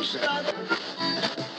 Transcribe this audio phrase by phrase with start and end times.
[0.00, 1.49] Au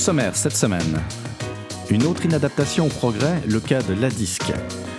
[0.00, 0.98] sommaire cette semaine,
[1.90, 4.50] une autre inadaptation au progrès, le cas de la disque.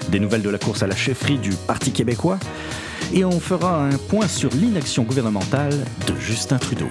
[0.10, 2.38] Des nouvelles de la course à la chefferie du Parti québécois.
[3.12, 5.74] Et on fera un point sur l'inaction gouvernementale
[6.06, 6.88] de Justin Trudeau.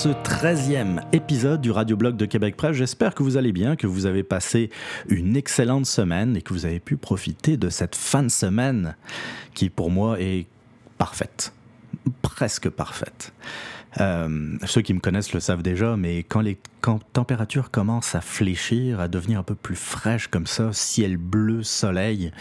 [0.00, 2.74] Ce 13e épisode du Radio-Blog de Québec Presse.
[2.74, 4.70] J'espère que vous allez bien, que vous avez passé
[5.10, 8.96] une excellente semaine et que vous avez pu profiter de cette fin de semaine
[9.52, 10.46] qui pour moi est
[10.96, 11.52] parfaite,
[12.22, 13.34] presque parfaite.
[14.00, 16.58] Euh, ceux qui me connaissent le savent déjà, mais quand les
[17.12, 22.32] températures commencent à fléchir, à devenir un peu plus fraîches comme ça, ciel bleu, soleil,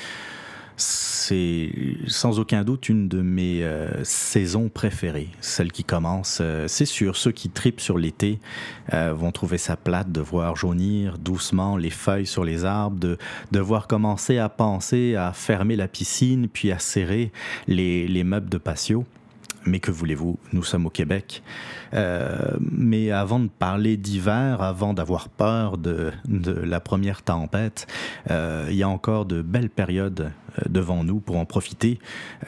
[0.80, 1.72] c'est
[2.08, 6.40] sans aucun doute une de mes euh, saisons préférées, celle qui commence.
[6.42, 8.40] Euh, c'est sûr, ceux qui tripent sur l'été
[8.94, 13.18] euh, vont trouver ça plate de voir jaunir doucement les feuilles sur les arbres, de,
[13.52, 17.32] de voir commencer à penser à fermer la piscine, puis à serrer
[17.68, 19.06] les, les meubles de patio.
[19.66, 21.44] Mais que voulez-vous, nous sommes au Québec.
[21.94, 27.88] Euh, mais avant de parler d'hiver, avant d'avoir peur de, la première tempête,
[28.30, 32.00] euh, il y a encore de belles périodes euh, devant nous pour en profiter.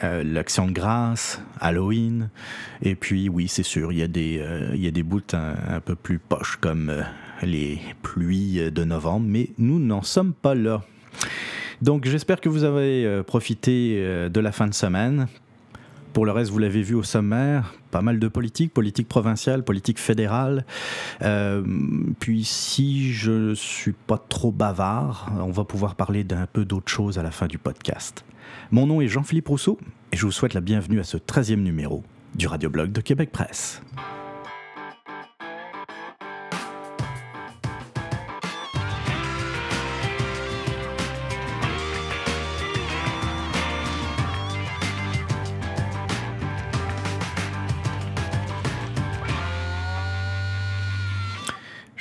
[0.02, 2.30] L'Action de grâce, Halloween,
[2.82, 6.18] et puis oui, c'est sûr, il y a des, il des bouts un, peu plus
[6.18, 7.04] poches comme
[7.42, 10.82] les pluies de novembre, mais nous n'en sommes pas là.
[11.82, 15.28] Donc j'espère que vous avez profité de la fin de semaine
[16.12, 19.98] pour le reste, vous l'avez vu au sommaire, pas mal de politique, politique provinciale, politique
[19.98, 20.64] fédérale.
[21.22, 21.62] Euh,
[22.20, 27.18] puis si je suis pas trop bavard, on va pouvoir parler d'un peu d'autre chose
[27.18, 28.24] à la fin du podcast.
[28.70, 29.78] Mon nom est Jean-Philippe Rousseau
[30.12, 32.02] et je vous souhaite la bienvenue à ce 13e numéro
[32.34, 33.82] du Radioblog de Québec Presse.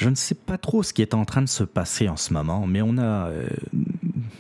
[0.02, 2.34] Je ne sais pas trop ce qui est en train de se passer en ce
[2.34, 3.48] moment, mais on a, euh,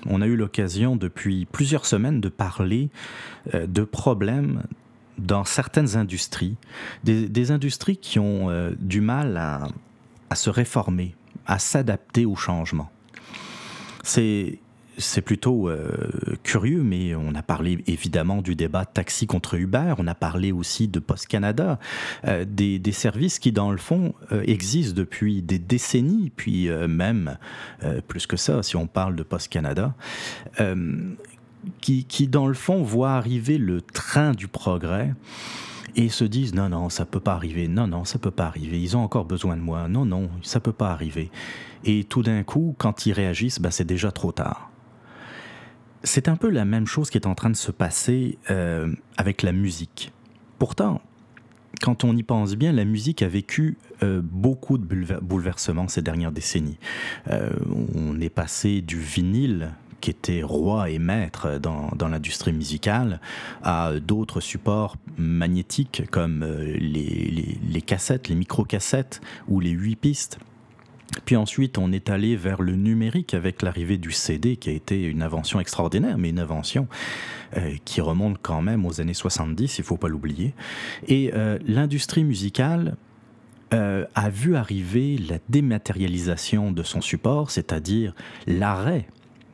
[0.08, 2.90] on a eu l'occasion depuis plusieurs semaines de parler
[3.54, 4.64] euh, de problèmes
[5.20, 6.56] dans certaines industries,
[7.04, 12.90] des, industries qui ont euh, du mal à, se réformer, à s'adapter au changement.
[14.98, 15.90] C'est plutôt euh,
[16.44, 20.88] curieux, mais on a parlé évidemment du débat taxi contre Uber, on a parlé aussi
[20.88, 21.80] de Post Canada,
[22.28, 27.38] euh, des, services qui dans le fond euh, existent depuis des décennies, puis même
[28.08, 29.96] plus que ça, si on parle de Post Canada.
[31.80, 35.14] Qui, qui, dans le fond, voient arriver le train du progrès
[35.96, 38.82] et se disent non, non, ça peut pas arriver, non, non, ça peut pas arriver,
[38.82, 41.30] ils ont encore besoin de moi, non, non, ça peut pas arriver.
[41.84, 44.72] Et tout d'un coup, quand ils réagissent, ben, c'est déjà trop tard.
[46.04, 49.44] C'est un peu la même chose qui est en train de se passer euh, avec
[49.44, 50.12] la musique.
[50.58, 51.02] Pourtant,
[51.82, 56.32] quand on y pense bien, la musique a vécu euh, beaucoup de bouleversements ces dernières
[56.32, 56.78] décennies.
[57.30, 57.52] Euh,
[57.96, 63.22] on est passé du vinyle qui était roi et maître dans, dans l'industrie musicale,
[63.62, 70.40] à d'autres supports magnétiques comme les, les, les cassettes, les micro-cassettes ou les huit pistes.
[71.26, 75.04] Puis ensuite, on est allé vers le numérique avec l'arrivée du CD, qui a été
[75.04, 76.88] une invention extraordinaire, mais une invention
[77.58, 80.54] euh, qui remonte quand même aux années 70, il ne faut pas l'oublier.
[81.08, 82.96] Et euh, l'industrie musicale
[83.74, 88.14] euh, a vu arriver la dématérialisation de son support, c'est-à-dire
[88.48, 89.08] l'arrêt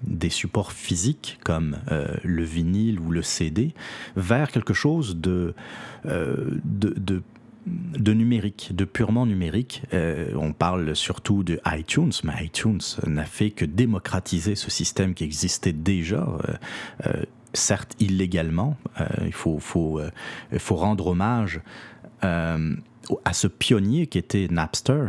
[0.04, 1.78] des supports physiques comme
[2.24, 3.74] le vinyle ou le CD
[4.16, 5.56] vers quelque chose de
[7.68, 9.84] de numérique, de purement numérique.
[9.94, 15.24] Euh, on parle surtout de iTunes, mais iTunes n'a fait que démocratiser ce système qui
[15.24, 16.54] existait déjà, euh,
[17.08, 17.24] euh,
[17.54, 18.78] certes illégalement.
[19.26, 20.00] il faut, faut,
[20.58, 21.62] faut, rendre hommage
[22.22, 25.08] à ce pionnier qui était Napster,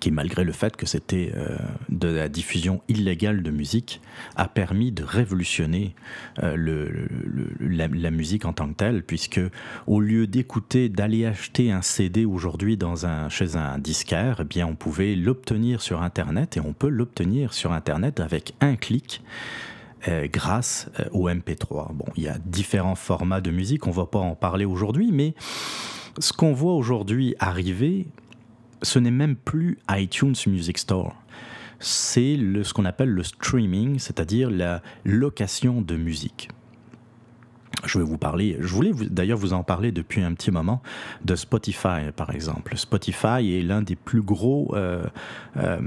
[0.00, 1.56] qui malgré le fait que c'était euh,
[1.88, 4.00] de la diffusion illégale de musique,
[4.36, 5.94] a permis de révolutionner
[6.42, 7.06] euh,
[7.60, 9.40] la, musique en tant que telle, puisque
[9.86, 14.66] au lieu d'écouter, d'aller acheter un CD aujourd'hui dans un, chez un disquaire, eh bien
[14.66, 19.22] on pouvait l'obtenir sur Internet et on peut l'obtenir sur Internet avec un clic.
[20.06, 21.92] Euh, grâce au MP3.
[21.92, 25.10] Bon, il y a différents formats de musique, on ne va pas en parler aujourd'hui,
[25.10, 25.34] mais
[26.20, 28.06] ce qu'on voit aujourd'hui arriver,
[28.82, 31.14] ce n'est même plus iTunes Music Store.
[31.80, 36.48] C'est ce qu'on appelle le streaming, c'est-à-dire la location de musique.
[37.84, 40.82] Je vais vous parler, je voulais d'ailleurs vous en parler depuis un petit moment
[41.24, 42.76] de Spotify par exemple.
[42.76, 45.04] Spotify est l'un des plus gros euh,
[45.56, 45.78] euh,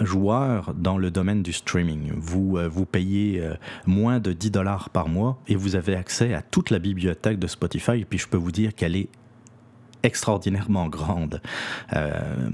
[0.00, 2.12] joueurs dans le domaine du streaming.
[2.14, 3.42] Vous, euh, vous payez
[3.86, 7.46] moins de 10 dollars par mois et vous avez accès à toute la bibliothèque de
[7.46, 8.00] Spotify.
[8.00, 9.08] Et puis je peux vous dire qu'elle est
[10.04, 11.40] extraordinairement grande.
[11.94, 12.48] Euh,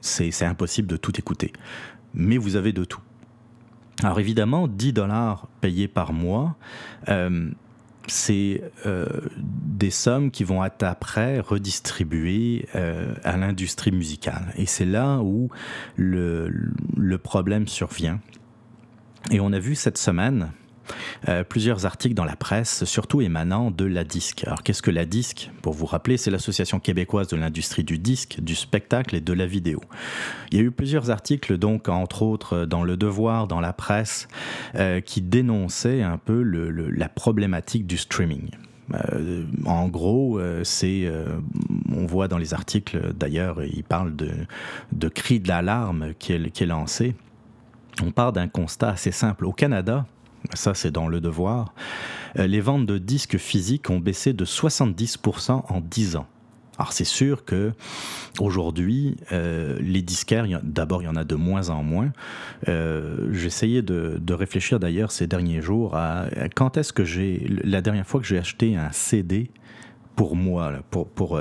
[0.00, 1.52] c'est impossible de tout écouter.
[2.14, 3.00] Mais vous avez de tout.
[4.02, 6.56] Alors évidemment, 10 dollars payés par mois,
[7.08, 7.50] euh,
[8.06, 9.06] c'est euh,
[9.36, 12.68] des sommes qui vont être après redistribuées
[13.24, 14.52] à l'industrie musicale.
[14.56, 15.48] Et c'est là où
[15.96, 16.52] le,
[16.96, 18.20] le problème survient.
[19.32, 20.52] Et on a vu cette semaine,
[21.28, 24.44] euh, plusieurs articles dans la presse, surtout émanant de la disque.
[24.46, 25.50] Alors qu'est-ce que la disque?
[25.62, 29.46] Pour vous rappeler, c'est l'Association québécoise de l'industrie du disque, du spectacle et de la
[29.46, 29.80] vidéo.
[30.50, 34.28] Il y a eu plusieurs articles, donc entre autres dans Le Devoir, dans la presse,
[34.74, 38.50] euh, qui dénonçaient un peu la problématique du streaming.
[38.94, 41.10] Euh, en gros, c'est,
[41.92, 44.30] on voit dans les articles d'ailleurs, il parle de,
[44.92, 47.14] de cri d'alarme qui est lancé.
[48.02, 49.46] On part d'un constat assez simple.
[49.46, 50.06] Au Canada,
[50.54, 51.74] ça c'est dans Le Devoir,
[52.38, 56.26] euh, les ventes de disques physiques ont baissé de 70% en 10 ans.
[56.78, 57.72] Alors c'est sûr que
[58.38, 62.12] aujourd'hui, euh, les disquaires, d'abord il y en a de moins en moins.
[62.68, 68.06] Euh, J'essayais de, réfléchir d'ailleurs ces derniers jours à, quand est-ce que j'ai la dernière
[68.06, 69.50] fois que j'ai acheté un CD
[70.16, 71.40] pour moi, pour, pour,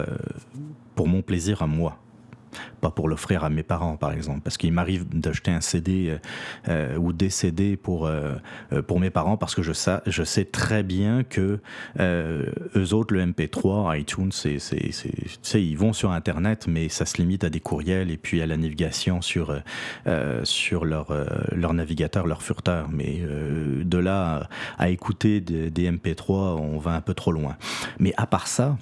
[0.96, 2.00] pour mon plaisir à moi
[2.82, 6.18] pas pour l'offrir à mes parents par exemple, parce qu'il m'arrive d'acheter un CD euh,
[6.70, 8.36] euh, ou des CD pour, euh,
[8.88, 11.60] pour mes parents parce que je, sais, je sais très bien que
[12.00, 17.44] eux autres, le MP3, iTunes, c'est, c'est, ils vont sur Internet, mais ça se limite
[17.44, 19.56] à des courriels et puis à la navigation sur,
[20.44, 21.08] sur leur,
[21.52, 22.90] leur navigateur, leur furteur.
[22.92, 23.22] Mais
[23.84, 24.48] de là
[24.78, 27.58] à, écouter des MP3, on va un peu trop loin.
[28.00, 28.78] Mais à part ça,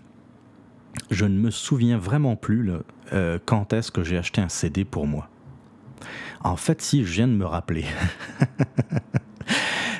[1.11, 2.71] je ne me souviens vraiment plus
[3.11, 5.27] euh, quand est-ce que j'ai acheté un CD pour moi?
[6.41, 7.85] En fait, si, je viens de me rappeler.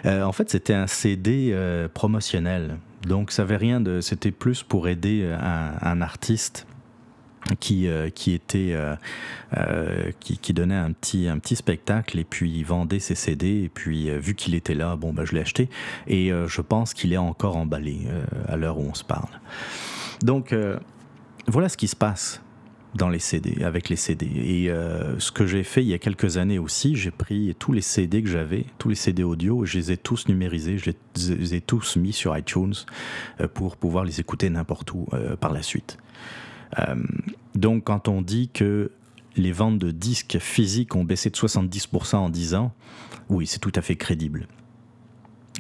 [0.05, 2.75] Euh, en fait, c'était un CD euh, promotionnel.
[3.07, 4.01] Donc, ça avait rien de.
[4.01, 6.67] C'était plus pour aider un, artiste
[7.61, 8.75] qui, qui était
[10.19, 14.35] qui, donnait un petit un petit spectacle et puis vendait ses CD et puis vu
[14.35, 15.69] qu'il était là bon bah je l'ai acheté
[16.07, 18.01] et je pense qu'il est encore emballé
[18.49, 19.29] à l'heure où on se parle
[20.21, 20.53] donc
[21.47, 22.42] voilà ce qui se passe
[22.95, 24.25] dans les CD, avec les CD.
[24.25, 27.71] Et euh, ce que j'ai fait il y a quelques années aussi, j'ai pris tous
[27.71, 30.91] les CD que j'avais, tous les CD audio, je les ai tous numérisés, je
[31.29, 32.73] les ai tous mis sur iTunes
[33.41, 35.97] euh, pour pouvoir les écouter n'importe où euh, par la suite.
[37.55, 38.91] donc quand on dit que
[39.35, 42.73] les ventes de disques physiques ont baissé de 70% en 10 ans,
[43.29, 44.47] oui, c'est tout à fait crédible.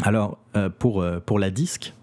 [0.03, 0.39] Alors,
[0.79, 1.93] pour, pour la disque,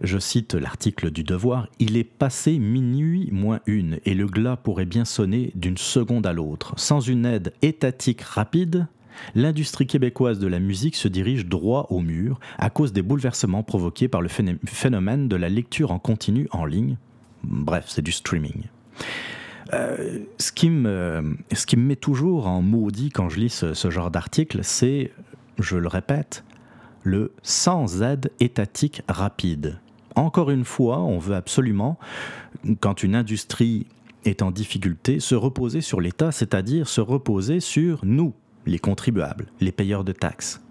[0.00, 4.84] je cite l'article du Devoir, Il est passé minuit moins une et le glas pourrait
[4.84, 6.74] bien sonner d'une seconde à l'autre.
[6.76, 8.86] Sans une aide étatique rapide,
[9.34, 14.08] l'industrie québécoise de la musique se dirige droit au mur à cause des bouleversements provoqués
[14.08, 16.96] par le phénomène de la lecture en continu en ligne.
[17.42, 18.64] Bref, c'est du streaming.
[19.72, 21.36] Euh, ce, qui me,
[21.76, 25.12] met toujours en maudit quand je lis ce genre d'article, c'est,
[25.58, 26.44] je le répète,
[27.02, 29.78] le sans aide étatique rapide.
[30.14, 31.98] Encore une fois, on veut absolument,
[32.80, 33.86] quand une industrie
[34.24, 38.32] est en difficulté, se reposer sur l'État, c'est-à-dire se reposer sur nous,
[38.66, 40.62] les contribuables, les payeurs de taxes.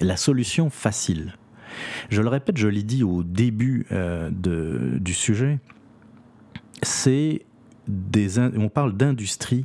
[0.00, 1.34] La solution facile.
[2.08, 4.30] Je le répète, je l'ai dit au début euh,
[4.98, 5.60] du sujet,
[6.82, 7.42] c'est
[7.86, 9.64] des, on parle d'industries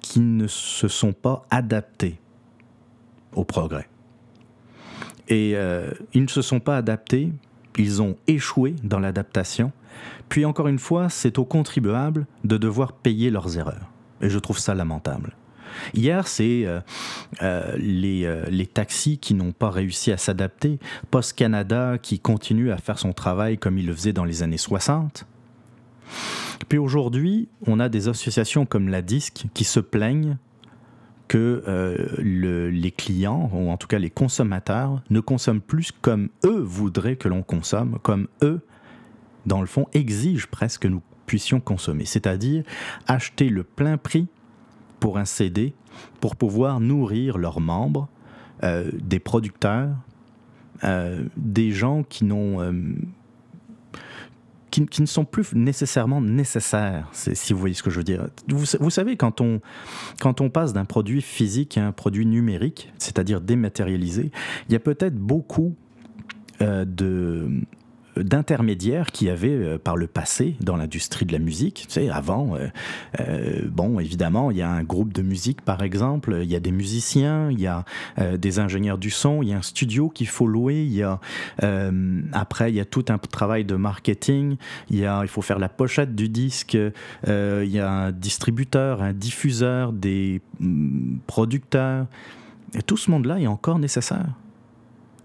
[0.00, 2.18] qui ne se sont pas adaptées
[3.34, 3.88] au progrès.
[5.28, 7.32] Et euh, ils ne se sont pas adaptés
[7.78, 9.72] ils ont échoué dans l'adaptation,
[10.28, 13.90] puis encore une fois, c'est aux contribuables de devoir payer leurs erreurs.
[14.20, 15.36] Et je trouve ça lamentable.
[15.94, 16.80] Hier, c'est euh,
[17.42, 20.78] euh, les, euh, les, taxis qui n'ont pas réussi à s'adapter,
[21.10, 24.58] Post Canada qui continue à faire son travail comme il le faisait dans les années
[24.58, 25.26] 60.
[26.68, 30.36] Puis aujourd'hui, on a des associations comme la DISC qui se plaignent
[31.32, 36.60] que euh, les clients, ou en tout cas les consommateurs, ne consomment plus comme eux
[36.60, 38.60] voudraient que l'on consomme, comme eux,
[39.46, 42.04] dans le fond, exigent presque que nous puissions consommer.
[42.04, 42.64] C'est-à-dire
[43.06, 44.26] acheter le plein prix
[45.00, 45.72] pour un CD
[46.20, 48.08] pour pouvoir nourrir leurs membres,
[48.62, 49.96] euh, des producteurs,
[50.84, 52.60] euh, des gens qui n'ont
[54.72, 58.26] qui, ne sont plus nécessairement nécessaires, si vous voyez ce que je veux dire.
[58.48, 59.60] Vous, savez, quand on,
[60.18, 64.30] quand on passe d'un produit physique à un produit numérique, c'est-à-dire dématérialisé,
[64.68, 65.76] il y a peut-être beaucoup
[66.62, 67.50] euh, de
[68.16, 71.86] d'intermédiaires qui avaient euh, par le passé dans l'industrie de la musique.
[71.88, 72.68] Tu sais, avant, euh,
[73.20, 76.60] euh, bon, évidemment, il y a un groupe de musique, par exemple, il y a
[76.60, 77.84] des musiciens, il y a
[78.36, 81.20] des ingénieurs du son, il y a un studio qu'il faut louer, il y a,
[82.32, 84.56] après, il y a tout un travail de marketing,
[84.90, 89.02] il, y a, il faut faire la pochette du disque, il y a un distributeur,
[89.02, 92.06] un diffuseur, des mm, producteurs.
[92.74, 94.26] Et tout ce monde-là est encore nécessaire.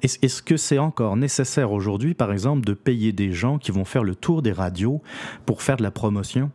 [0.03, 4.03] Est-ce que c'est encore nécessaire aujourd'hui, par exemple, de payer des gens qui vont faire
[4.03, 5.01] le tour des radios
[5.45, 6.51] pour faire de la promotion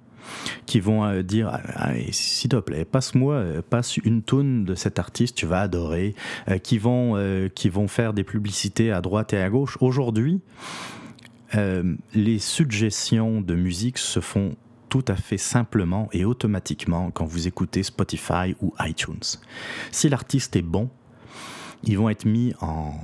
[0.67, 4.75] qui vont euh, dire ah, ah, s'il te plaît passe-moi euh, passe une toune de
[4.75, 6.15] cet artiste tu vas adorer
[6.49, 6.93] euh, qui vont
[7.55, 9.77] qui vont faire des publicités à droite et à gauche.
[9.81, 10.41] Aujourd'hui
[12.15, 14.57] les suggestions de musique se font
[14.89, 19.21] tout à fait simplement et automatiquement quand vous écoutez Spotify ou iTunes.
[19.91, 20.89] Si l'artiste est bon
[21.85, 22.95] ils vont être mis en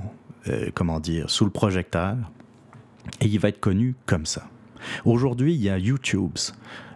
[0.47, 2.15] euh, comment dire, sous le projecteur,
[3.19, 4.47] et il va être connu comme ça.
[5.03, 6.31] Aujourd'hui, il y a YouTube,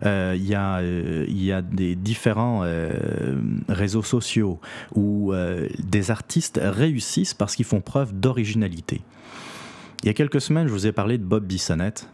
[0.06, 2.66] euh, il, y a, euh, il y a des différents
[3.68, 4.62] réseaux sociaux
[4.96, 5.34] où
[5.80, 9.02] des artistes réussissent parce qu'ils font preuve d'originalité.
[10.04, 12.10] Il y a quelques semaines, je vous ai parlé de Bob Bissonnette,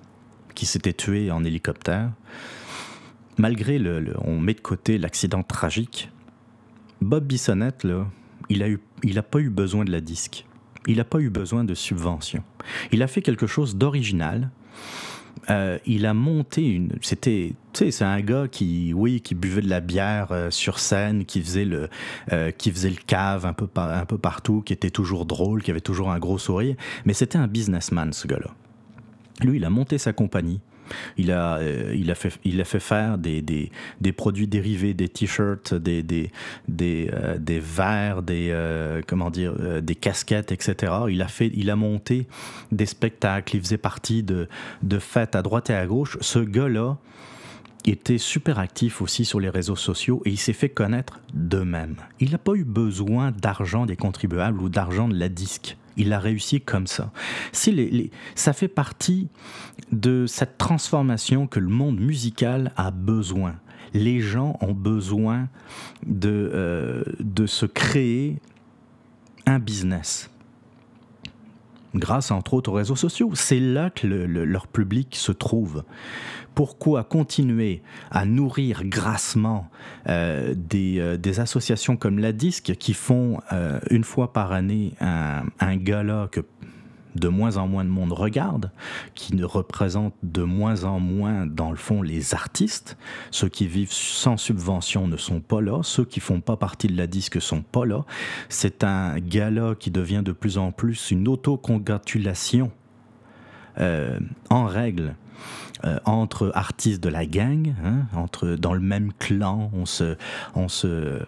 [0.56, 2.12] qui s'était tué en hélicoptère.
[3.38, 6.10] Malgré le, on met de côté l'accident tragique,
[7.00, 8.08] Bob Bissonnette, là,
[8.50, 10.46] il a pas eu besoin de la disque
[10.88, 12.44] il n'a pas eu besoin de subvention.
[12.92, 14.50] Il a fait quelque chose d'original.
[15.50, 16.92] Euh, il a monté une.
[17.02, 20.80] C'était, tu sais, c'est un gars qui, oui, qui buvait de la bière euh, sur
[20.80, 21.90] scène, qui faisait le,
[22.34, 25.72] euh, qui faisait le cave un peu, un peu partout, qui était toujours drôle, qui
[25.72, 26.76] avait toujours un gros sourire.
[27.06, 28.52] Mais c'était un businessman, ce gars-là.
[29.42, 30.60] Lui, il a monté sa compagnie.
[31.18, 34.94] Il a, euh, il a, fait, il a fait faire des, des, des produits dérivés,
[34.94, 36.32] des t-shirts, des, des,
[36.68, 40.94] des, euh, des verres, des, euh, comment dire, des casquettes, etc.
[41.10, 42.28] Il a, fait, il a monté
[42.72, 44.48] des spectacles, il faisait partie de,
[44.84, 46.18] de fêtes à droite et à gauche.
[46.22, 46.98] Ce gars-là,
[47.86, 51.96] était super actif aussi sur les réseaux sociaux et il s'est fait connaître de même.
[52.20, 55.78] Il n'a pas eu besoin d'argent des contribuables ou d'argent de la disque.
[56.00, 57.12] Il a réussi comme ça.
[57.52, 59.28] Ça fait partie
[59.92, 63.56] de cette transformation que le monde musical a besoin.
[63.94, 65.50] Les gens ont besoin
[66.06, 68.40] de, euh, de se créer
[69.46, 70.30] un business
[71.96, 73.32] grâce entre autres aux réseaux sociaux.
[73.34, 75.84] C'est là que leur public se trouve.
[76.56, 77.82] Pourquoi continuer
[78.12, 79.70] à nourrir grassement
[80.08, 85.44] euh, euh, des, associations comme la DISC qui font euh, une fois par année un,
[85.60, 86.42] un gala que
[87.16, 88.72] de moins en moins de monde regarde,
[89.16, 92.98] qui ne représente de moins en moins, dans le fond, les artistes.
[93.32, 96.98] Ceux qui vivent sans subvention ne sont pas là, ceux qui font pas partie de
[96.98, 98.06] la disque sont pas là.
[98.50, 102.72] C'est un gala qui devient de plus en plus une autocongratulation
[103.80, 105.16] euh, en règle.
[105.86, 110.18] Euh, entre artistes de la gang, hein, entre dans le même clan, on se,
[110.54, 111.22] on se,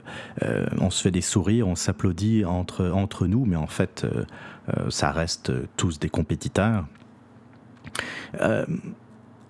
[0.43, 4.89] euh, on se fait des sourires, on s'applaudit entre entre nous, mais en fait, euh,
[4.89, 6.85] ça reste tous des compétiteurs.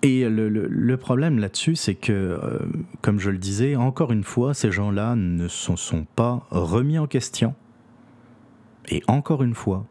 [0.02, 2.40] Et le, problème là-dessus, c'est que,
[3.02, 7.06] comme je le disais, encore une fois, ces gens-là ne se sont pas remis en
[7.06, 7.54] question.
[8.88, 9.86] Et encore une fois,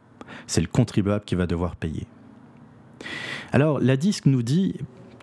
[0.48, 2.08] c'est le contribuable qui va devoir payer.
[3.52, 4.76] Alors, la disque nous dit,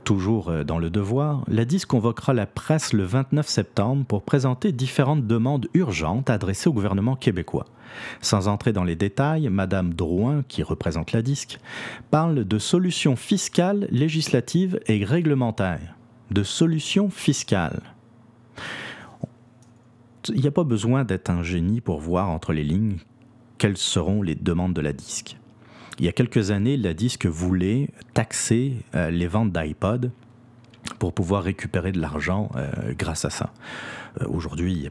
[0.09, 4.73] toujours euh, dans le devoir, la DIS convoquera la presse le 29 septembre pour présenter
[4.73, 7.67] différentes demandes urgentes adressées au gouvernement québécois.
[8.23, 11.59] Sans entrer dans les détails, Madame Drouin, qui représente la DISC,
[12.11, 15.95] parle de solutions fiscales, législatives et réglementaires.
[16.31, 17.83] De solutions fiscales.
[20.29, 22.97] Il n'y a pas besoin d'être un génie pour voir entre les lignes
[23.59, 25.37] quelles seront les demandes de la DISC.
[25.99, 30.13] Il y a quelques années, la disque voulait taxer euh, les ventes d'iPod
[31.01, 33.53] pour pouvoir récupérer de l'argent euh, grâce à ça.
[34.21, 34.91] Euh, aujourd'hui, a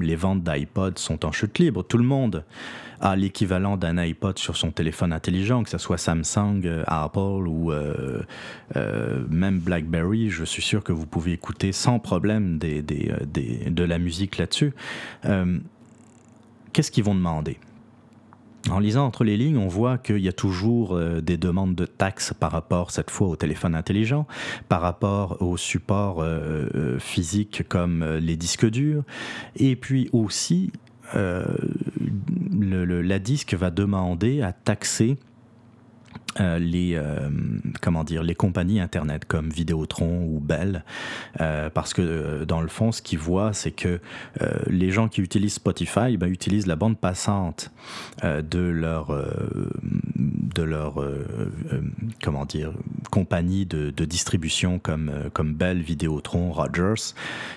[0.00, 1.84] les ventes d'iPod sont en chute libre.
[1.84, 2.44] Tout le monde
[3.00, 7.70] a l'équivalent d'un iPod sur son téléphone intelligent, que ce soit Samsung, Apple ou
[8.74, 10.30] même BlackBerry.
[10.30, 14.72] Je suis sûr que vous pouvez écouter sans problème de la musique là-dessus.
[16.72, 17.60] Qu'est-ce qu'ils vont demander?
[18.70, 22.32] En lisant entre les lignes, on voit qu'il y a toujours des demandes de taxes
[22.38, 24.26] par rapport, cette fois, au téléphone intelligent,
[24.68, 26.24] par rapport aux supports
[26.98, 29.02] physiques comme les disques durs,
[29.56, 30.70] et puis aussi
[31.14, 31.44] euh,
[32.60, 35.18] la disque va demander à taxer
[36.40, 37.28] euh, les euh,
[37.82, 40.84] comment dire les compagnies internet comme Vidéotron ou Bell
[41.74, 44.00] parce que dans le fond ce qu'ils voient c'est que
[44.66, 47.70] les gens qui utilisent Spotify ben, utilisent la bande passante
[48.22, 49.14] de leur
[50.16, 51.04] de leur
[52.22, 52.72] comment dire
[53.10, 57.14] compagnie de, distribution comme comme Bell Vidéotron Rogers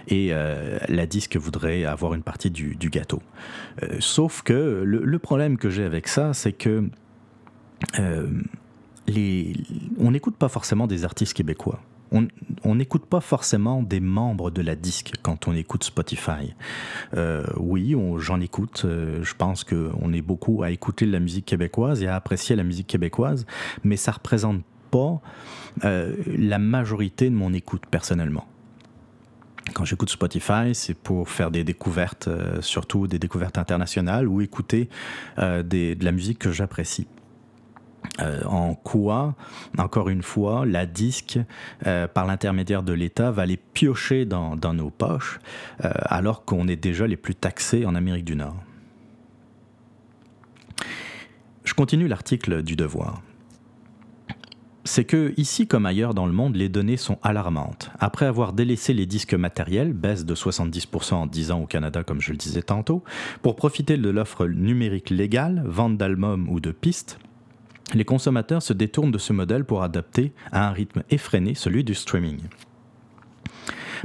[0.07, 3.21] et la disque voudrait avoir une partie du, gâteau.
[3.99, 6.89] Sauf que le problème que j'ai avec ça c'est que
[9.07, 9.53] les,
[9.99, 11.79] on n'écoute pas forcément des artistes québécois.
[12.63, 16.53] On n'écoute pas forcément des membres de la disque quand on écoute Spotify.
[17.15, 18.83] Euh, oui, j'en écoute.
[18.85, 22.63] Euh, je pense qu'on est beaucoup à écouter la musique québécoise et à apprécier la
[22.63, 23.45] musique québécoise,
[23.83, 25.19] mais ça représente pas
[25.83, 28.45] euh, la majorité de mon écoute personnellement.
[29.73, 32.29] Quand j'écoute Spotify, c'est pour faire des découvertes,
[32.61, 34.89] surtout des découvertes internationales, ou écouter
[35.37, 37.07] de la musique que j'apprécie.
[38.19, 39.35] Euh, en quoi,
[39.77, 41.39] encore une fois, la disque,
[41.85, 45.39] euh, par l'intermédiaire de l'État, va les piocher dans, nos poches,
[45.83, 48.55] euh, alors qu'on est déjà les plus taxés en Amérique du Nord.
[51.63, 53.21] Je continue l'article du Devoir.
[54.87, 57.89] C'est que, ici comme ailleurs dans le monde, les données sont alarmantes.
[57.99, 62.21] Après avoir délaissé les disques matériels, baisse de 70% en 10 ans au Canada, comme
[62.21, 63.03] je le disais tantôt,
[63.41, 67.17] pour profiter de l'offre numérique légale, vente d'albums ou de pistes,
[67.93, 71.93] les consommateurs se détournent de ce modèle pour adapter à un rythme effréné celui du
[71.93, 72.39] streaming.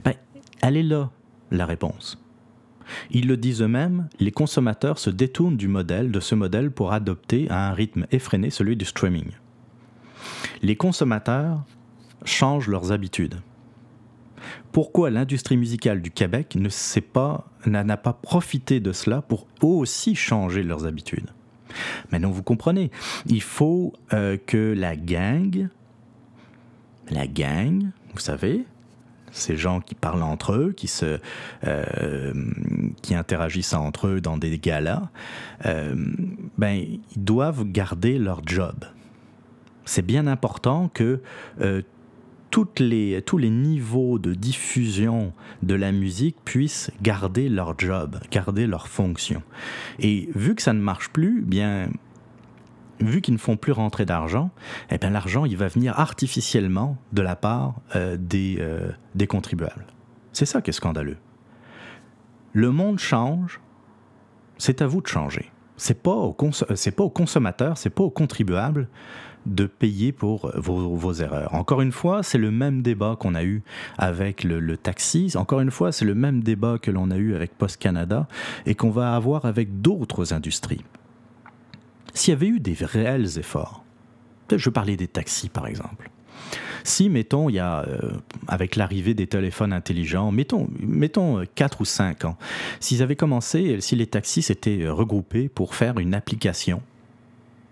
[0.04, 0.14] Ben,
[0.62, 1.10] elle est là,
[1.50, 2.22] la réponse.
[3.10, 7.48] Ils le disent eux-mêmes, les consommateurs se détournent du modèle, de ce modèle pour adopter
[7.48, 9.30] à un rythme effréné celui du streaming.
[10.62, 11.64] Les consommateurs
[12.24, 13.40] changent leurs habitudes.
[14.72, 16.68] Pourquoi l'industrie musicale du Québec ne
[17.00, 21.30] pas, n'a pas profité de cela pour aussi changer leurs habitudes?
[22.10, 22.90] Maintenant, vous comprenez,
[23.26, 25.68] il faut euh, que la gang,
[27.10, 28.64] la gang, vous savez,
[29.32, 31.20] ces gens qui parlent entre eux, qui se,
[31.66, 32.32] euh,
[33.02, 35.08] qui interagissent entre eux dans des galas,
[35.66, 35.94] euh,
[36.58, 38.84] ben ils doivent garder leur job.
[39.84, 41.20] C'est bien important que
[42.50, 45.32] toutes les, tous les niveaux de diffusion
[45.62, 49.42] de la musique puissent garder leur job, garder leur fonction.
[49.98, 51.90] Et vu que ça ne marche plus, bien,
[53.00, 54.50] vu qu'ils ne font plus rentrer d'argent,
[54.90, 59.86] eh bien l'argent il va venir artificiellement de la part euh, des, euh, des contribuables.
[60.32, 61.18] C'est ça qui est scandaleux.
[62.52, 63.60] Le monde change,
[64.58, 65.50] c'est à vous de changer.
[65.76, 66.36] C'est pas au
[66.74, 68.88] c'est pas consommateurs, c'est pas aux contribuables
[69.46, 71.54] de payer pour vos, erreurs.
[71.54, 73.62] Encore une fois, c'est le même débat qu'on a eu
[73.98, 75.32] avec le, taxi.
[75.34, 78.28] Encore une fois, c'est le même débat que l'on a eu avec Post Canada
[78.66, 80.84] et qu'on va avoir avec d'autres industries.
[82.14, 83.84] S'il y avait eu des réels efforts,
[84.54, 86.10] je parlais des taxis par exemple.
[86.82, 88.12] Si, mettons, il y a, euh,
[88.48, 92.36] avec l'arrivée des téléphones intelligents, mettons, mettons 4 ou 5 ans,
[92.80, 96.82] s'ils avaient commencé, si les taxis s'étaient regroupés pour faire une application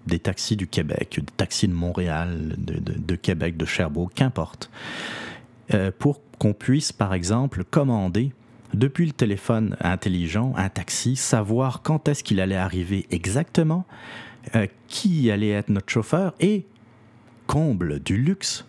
[0.08, 4.70] des taxis du Québec, des taxis de Montréal, de, Québec, de Sherbrooke, qu'importe,
[5.74, 8.32] euh, pour qu'on puisse, par exemple, commander
[8.74, 13.84] depuis le téléphone intelligent un taxi, savoir quand est-ce qu'il allait arriver exactement,
[14.54, 16.66] euh, qui allait être notre chauffeur et,
[17.46, 18.66] comble du luxe,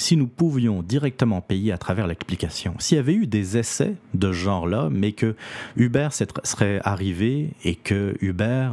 [0.00, 2.74] si nous pouvions directement payer à travers l'application.
[2.78, 5.36] S'il y avait eu des essais de ce genre-là, mais que
[5.76, 8.70] Uber serait arrivé et que Uber,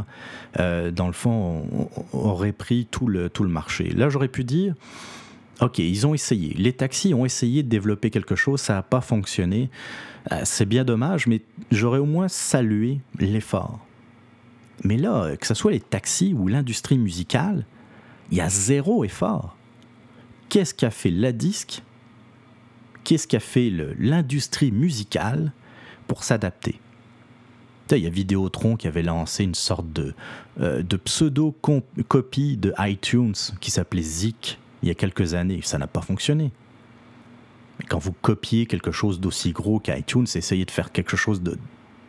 [0.59, 3.89] euh, dans le fond, aurait pris tout le, tout le marché.
[3.89, 4.73] Là, j'aurais pu dire,
[5.61, 6.53] OK, ils ont essayé.
[6.57, 9.69] Les taxis ont essayé de développer quelque chose, ça n'a pas fonctionné.
[10.31, 13.79] Euh, c'est bien dommage, mais j'aurais au moins salué l'effort.
[14.83, 17.65] Mais là, que ce soit les taxis ou l'industrie musicale,
[18.31, 19.56] il y a zéro effort
[20.49, 21.83] qu'est-ce qu'a fait la disque,
[23.03, 25.51] qu'est-ce qu'a fait l'industrie musicale
[26.07, 26.79] pour s'adapter?
[27.91, 30.13] Il y a Vidéotron qui avait lancé une sorte de,
[30.59, 35.61] euh, de pseudo-copie de iTunes qui s'appelait Zik il y a quelques années.
[35.63, 36.51] Ça n'a pas fonctionné.
[37.87, 41.41] quand vous copiez quelque chose d'aussi gros qu'iTunes, essayez de faire quelque chose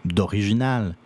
[0.04, 0.96] d'original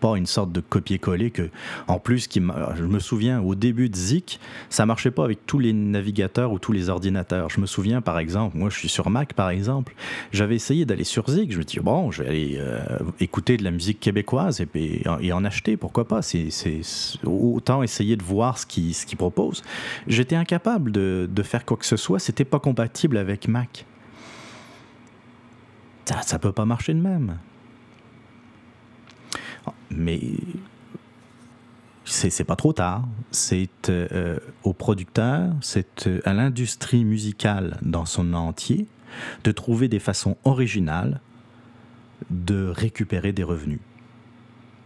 [0.00, 1.50] pas une sorte de copier-coller que,
[1.88, 2.40] en plus, qui
[2.76, 6.58] je me souviens au début de Zik, ça marchait pas avec tous les navigateurs ou
[6.58, 7.50] tous les ordinateurs.
[7.50, 9.94] Je me souviens, par exemple, moi je suis sur Mac, par exemple,
[10.32, 13.64] j'avais essayé d'aller sur Zik, je me dis bon, je vais aller euh, écouter de
[13.64, 16.48] la musique québécoise et, et en acheter, pourquoi pas C'est
[17.24, 19.62] autant essayer de voir ce qu'ils ce proposent.
[20.06, 23.84] J'étais incapable de, de faire quoi que ce soit, c'était pas compatible avec Mac.
[26.04, 27.38] Ça, ça peut pas marcher de même.
[29.96, 30.20] Mais
[32.06, 33.04] c'est pas trop tard.
[33.30, 38.86] C'est euh, au producteur, c'est euh, à l'industrie musicale dans son entier
[39.44, 41.20] de trouver des façons originales
[42.30, 43.80] de récupérer des revenus.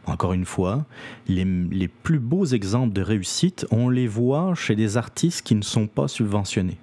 [0.07, 0.87] Encore une fois,
[1.29, 5.63] les, les, plus beaux exemples de réussite, on les voit chez des artistes qui ne
[5.63, 6.79] sont pas subventionnés,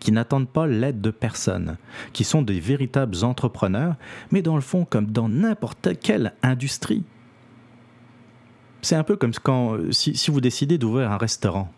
[0.00, 1.76] qui n'attendent pas l'aide de personne,
[2.12, 3.94] qui sont des véritables entrepreneurs,
[4.30, 7.04] mais dans le fond, comme dans n'importe quelle industrie,
[8.82, 11.70] c'est un peu comme quand, euh, si, vous décidez d'ouvrir un restaurant.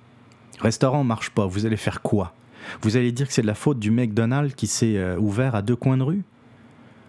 [0.60, 2.34] Restaurant marche pas, vous allez faire quoi?
[2.82, 5.62] Vous allez dire que c'est de la faute du McDonald's qui s'est euh, ouvert à
[5.62, 6.22] deux coins de rue?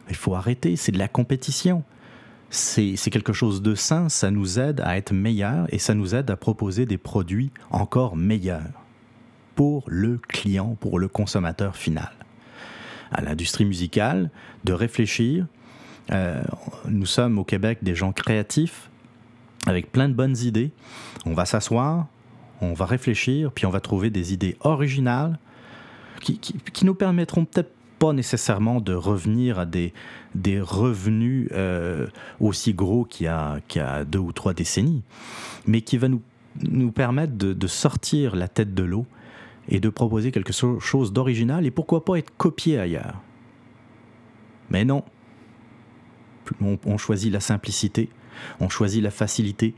[0.10, 1.84] Il faut arrêter, c'est de la compétition.
[2.49, 6.29] C'est quelque chose de sain, ça nous aide à être meilleurs et ça nous aide
[6.29, 8.84] à proposer des produits encore meilleurs
[9.56, 12.12] pour le client, pour le consommateur final.
[13.12, 14.29] À l'industrie musicale,
[14.65, 15.47] de réfléchir.
[16.12, 16.43] Euh,
[16.88, 18.91] nous sommes au Québec des gens créatifs,
[19.65, 20.71] avec plein de bonnes idées.
[21.26, 22.08] On va s'asseoir,
[22.62, 25.39] on va réfléchir, puis on va trouver des idées originales
[26.21, 29.93] qui, qui, nous permettront peut-être pas nécessairement de revenir à des,
[30.36, 32.08] des revenus euh,
[32.39, 35.04] aussi gros qu'il y, a, qu'il y a deux ou trois décennies,
[35.65, 36.21] mais qui va nous,
[36.62, 39.06] nous permettre de, de sortir la tête de l'eau
[39.69, 43.21] et de proposer quelque chose d'original et pourquoi pas être copié ailleurs.
[44.69, 45.04] Mais non,
[46.62, 48.10] on choisit la simplicité,
[48.59, 49.73] on choisit la facilité.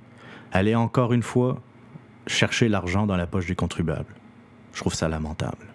[0.52, 1.62] Aller encore une fois
[2.28, 4.14] chercher l'argent dans la poche du contribuable.
[4.74, 5.68] Je trouve ça lamentable.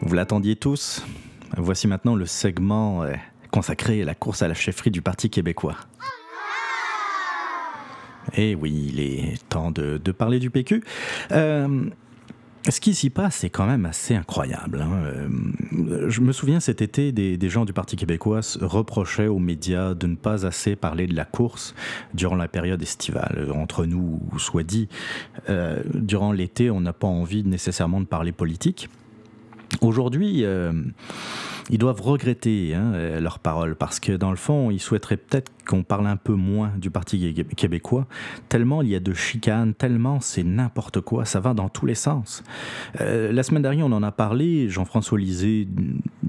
[0.00, 1.02] Vous l'attendiez tous
[1.56, 3.14] Voici maintenant le segment euh,
[3.50, 5.76] consacré à la course à la chefferie du Parti québécois.
[8.36, 10.82] Eh oui, il est temps de, parler du PQ.
[11.32, 11.84] Euh,
[12.70, 14.80] ce qui s'y passe, c'est quand même assez incroyable.
[14.80, 15.02] Hein.
[15.04, 20.06] Euh, je me souviens cet été, des, gens du Parti québécois reprochaient aux médias de
[20.06, 21.74] ne pas assez parler de la course
[22.14, 23.48] durant la période estivale.
[23.54, 24.88] Entre nous, soit dit,
[25.50, 28.88] euh, durant l'été, on n'a pas envie nécessairement de parler politique.
[29.82, 30.72] Aujourd'hui, euh,
[31.68, 35.82] ils doivent regretter hein, leurs paroles parce que dans le fond, ils souhaiteraient peut-être qu'on
[35.82, 38.06] parle un peu moins du Parti québécois,
[38.48, 41.94] tellement il y a de chicanes, tellement c'est n'importe quoi, ça va dans tous les
[41.94, 42.42] sens.
[43.00, 45.68] Euh, la semaine dernière, on en a parlé, Jean-François Lisée,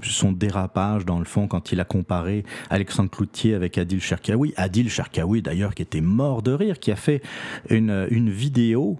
[0.02, 4.52] son dérapage dans le fond quand il a comparé Alexandre Cloutier avec Adil Cherkaoui.
[4.56, 7.22] Adil Cherkaoui d'ailleurs qui était mort de rire, qui a fait
[7.70, 8.98] une, une vidéo,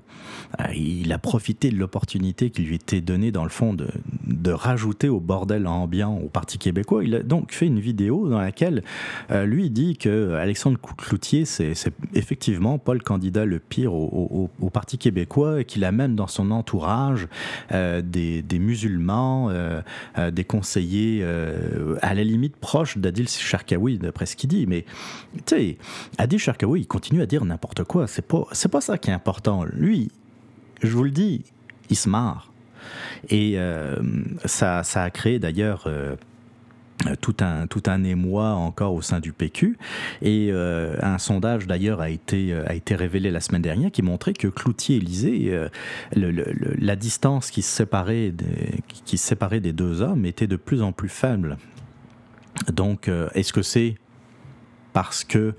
[0.74, 3.88] il a profité de l'opportunité qui lui était donnée dans le fond de,
[4.26, 7.04] de rajouter au bordel ambiant au Parti québécois.
[7.04, 8.82] Il a donc fait une vidéo dans laquelle
[9.30, 11.74] euh, lui dit que Alexandre Cloutier, c'est
[12.14, 17.28] effectivement pas le candidat le pire au, Parti québécois qu'il a même dans son entourage
[17.72, 19.80] euh, des, musulmans, euh,
[20.30, 21.24] des conseillers
[22.02, 24.66] à la limite proches d'Adil Sharkawi, d'après ce qu'il dit.
[24.66, 24.84] Mais
[25.46, 25.78] tu sais,
[26.18, 28.06] Adil Sharkawi, il continue à dire n'importe quoi.
[28.06, 29.64] C'est pas, pas ça qui est important.
[29.64, 30.10] Lui,
[30.82, 31.44] je vous le dis,
[31.90, 32.52] il se marre.
[33.28, 33.96] Et euh,
[34.44, 36.16] ça, ça, a créé d'ailleurs euh,
[37.20, 39.78] tout un, tout un émoi encore au sein du PQ.
[40.22, 44.32] Et euh, un sondage d'ailleurs a été, a été révélé la semaine dernière qui montrait
[44.32, 45.68] que Cloutier-Élysée,
[46.14, 50.92] la distance qui se, séparait des, qui séparait des deux hommes était de plus en
[50.92, 51.58] plus faible.
[52.72, 53.96] Donc, est-ce que c'est
[54.96, 55.52] parce que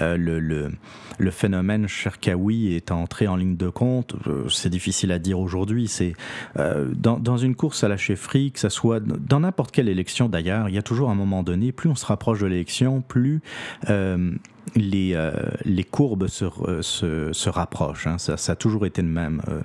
[0.00, 5.20] euh, le, le, phénomène Cherkaoui est entré en ligne de compte, euh, c'est difficile à
[5.20, 5.86] dire aujourd'hui.
[5.86, 6.14] C'est
[6.58, 10.28] euh, dans, dans, une course à la chefferie, que ce soit dans n'importe quelle élection
[10.28, 13.42] d'ailleurs, il y a toujours un moment donné, plus on se rapproche de l'élection, plus
[14.74, 15.32] les, euh,
[15.64, 16.46] les courbes se,
[16.82, 18.06] se, se rapprochent.
[18.06, 18.18] Hein.
[18.18, 19.42] Ça, a toujours été le même.
[19.48, 19.62] Euh,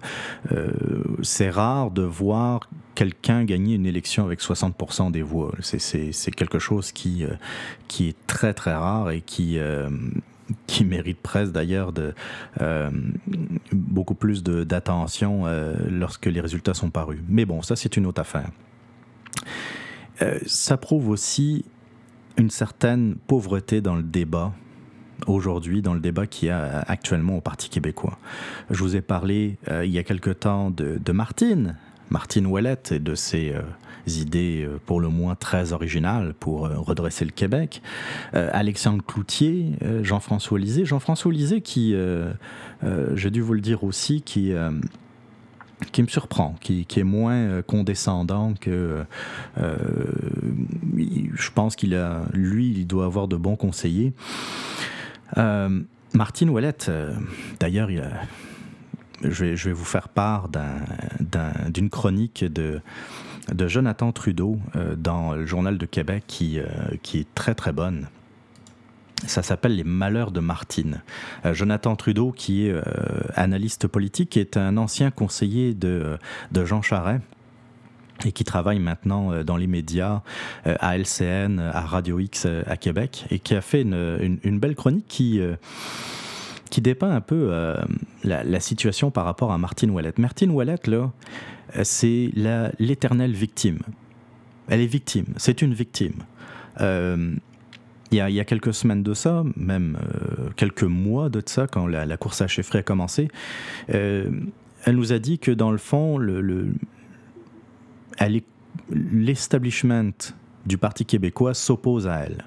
[0.52, 5.52] euh, c'est rare de voir quelqu'un gagner une élection avec 60% des voix.
[5.62, 7.26] C'est quelque chose qui,
[7.88, 9.60] qui est très très rare et qui
[10.68, 11.92] qui mérite presque d'ailleurs
[13.74, 15.44] beaucoup plus d'attention
[15.90, 17.20] lorsque les résultats sont parus.
[17.28, 18.50] Mais bon, ça c'est une autre affaire.
[20.46, 21.66] ça prouve aussi
[22.38, 24.54] une certaine pauvreté dans le débat
[25.28, 28.18] aujourd'hui dans le débat qu'il y a actuellement au Parti québécois.
[28.70, 31.76] Je vous ai parlé il y a quelque temps de, Martine,
[32.10, 33.54] Martine Ouellette et de ses
[34.08, 37.82] idées pour le moins très originales pour redresser le Québec.
[38.34, 40.86] Alexandre Cloutier, Jean-François Lisée.
[40.86, 41.96] Jean-François Lisée qui,
[43.16, 44.54] j'ai dû vous le dire aussi, qui
[45.92, 49.04] qui me surprend, qui, est moins euh, condescendant que.
[49.58, 49.76] Euh,
[51.34, 52.24] je pense qu'il a.
[52.34, 54.14] Lui, il doit avoir de bons conseillers.
[55.38, 55.82] Euh,
[56.14, 56.90] Martine Ouellette,
[57.60, 57.90] d'ailleurs,
[59.22, 60.50] je vais, vous faire part
[61.70, 62.82] d'une chronique de,
[63.68, 64.60] Jonathan Trudeau
[64.98, 68.08] dans le Journal de Québec qui, est très très bonne.
[69.28, 71.02] Ça s'appelle Les Malheurs de Martine.
[71.46, 72.84] Euh, Jonathan Trudeau, qui est euh,
[73.36, 76.18] analyste politique, est un ancien conseiller de,
[76.52, 77.22] de Jean Charest
[78.24, 80.22] et qui travaille maintenant euh, dans les médias,
[80.66, 85.40] à LCN, à Radio X à Québec, et qui a fait une, belle chronique qui,
[86.70, 87.52] qui dépeint un peu
[88.24, 90.18] la, situation par rapport à Martine Ouellette.
[90.18, 91.12] Martine Ouellette, là,
[91.84, 92.32] c'est
[92.80, 93.80] l'éternelle victime.
[94.68, 96.24] Elle est victime, c'est une victime
[98.12, 102.18] il y, a, quelques semaines de ça, même euh, quelques mois de ça, quand la,
[102.18, 103.30] course à chiffrer a commencé,
[103.94, 104.30] euh,
[104.86, 106.68] elle nous a dit que dans le fond, le,
[108.90, 110.34] l'establishment
[110.66, 112.46] du Parti québécois s'oppose à elle.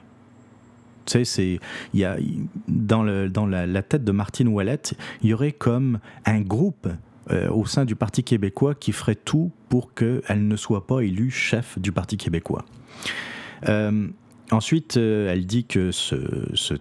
[1.06, 1.60] Tu sais, c'est,
[1.94, 2.16] y a,
[2.68, 6.88] dans, le, dans la, tête de Martine Ouellette, il y aurait comme un groupe
[7.30, 11.30] euh, au sein du Parti québécois qui ferait tout pour qu'elle ne soit pas élue
[11.30, 12.64] chef du Parti québécois.
[14.50, 16.16] Ensuite, euh, elle dit que ce,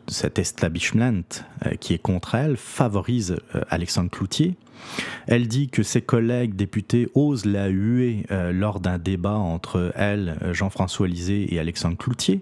[0.07, 1.23] cet establishment
[1.65, 4.55] euh, qui est contre elle favorise euh, Alexandre Cloutier.
[5.27, 11.07] Elle dit que ses collègues députés osent la huer lors d'un débat entre elle, Jean-François
[11.07, 12.41] Lisée et Alexandre Cloutier.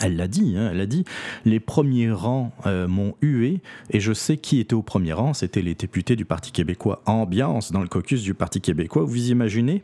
[0.00, 1.04] Elle l'a dit, hein, elle a dit,
[1.44, 5.74] les premiers rangs m'ont hué et je sais qui était au premier rang, c'était les
[5.74, 7.02] députés du Parti québécois.
[7.04, 9.82] Ambiance dans le caucus du Parti québécois, vous imaginez?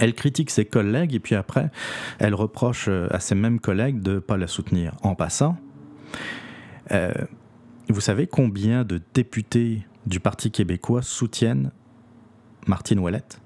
[0.00, 1.70] Elle critique ses collègues et puis après,
[2.18, 4.94] elle reproche euh, à ses mêmes collègues de ne pas la soutenir.
[5.02, 5.58] En passant,
[6.90, 7.12] euh,
[7.88, 11.70] vous savez combien de députés du Parti québécois soutiennent
[12.66, 13.40] Martine Ouellette?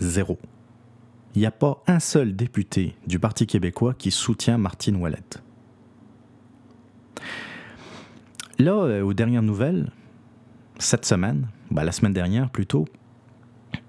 [0.00, 0.38] Zéro.
[1.34, 5.40] Il n'y a pas un seul député du Parti québécois qui soutient Martine Ouellette.
[8.58, 9.92] Là, euh, aux dernières nouvelles,
[10.78, 12.86] cette semaine, bah, la semaine dernière plutôt,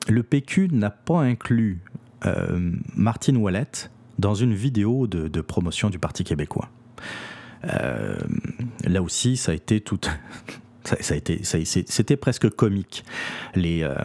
[0.09, 1.81] le PQ n'a pas inclus
[2.25, 6.69] euh, Martine Ouellette dans une vidéo de, promotion du Parti québécois.
[7.65, 8.17] Euh,
[8.83, 9.99] là aussi, ça a été tout.
[10.99, 13.05] C'était presque comique.
[13.57, 13.95] Euh,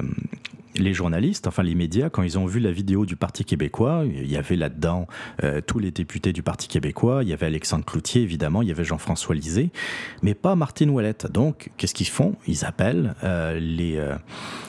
[0.77, 4.31] les journalistes, enfin les médias, quand ils ont vu la vidéo du Parti québécois, il
[4.31, 5.07] y avait là-dedans
[5.43, 8.71] euh, tous les députés du Parti québécois, il y avait Alexandre Cloutier évidemment, il y
[8.71, 9.71] avait Jean-François Lisée,
[10.23, 11.31] mais pas Martine Ouellette.
[11.31, 12.35] Donc, qu'est-ce qu'ils font?
[12.47, 14.17] Ils appellent euh, euh,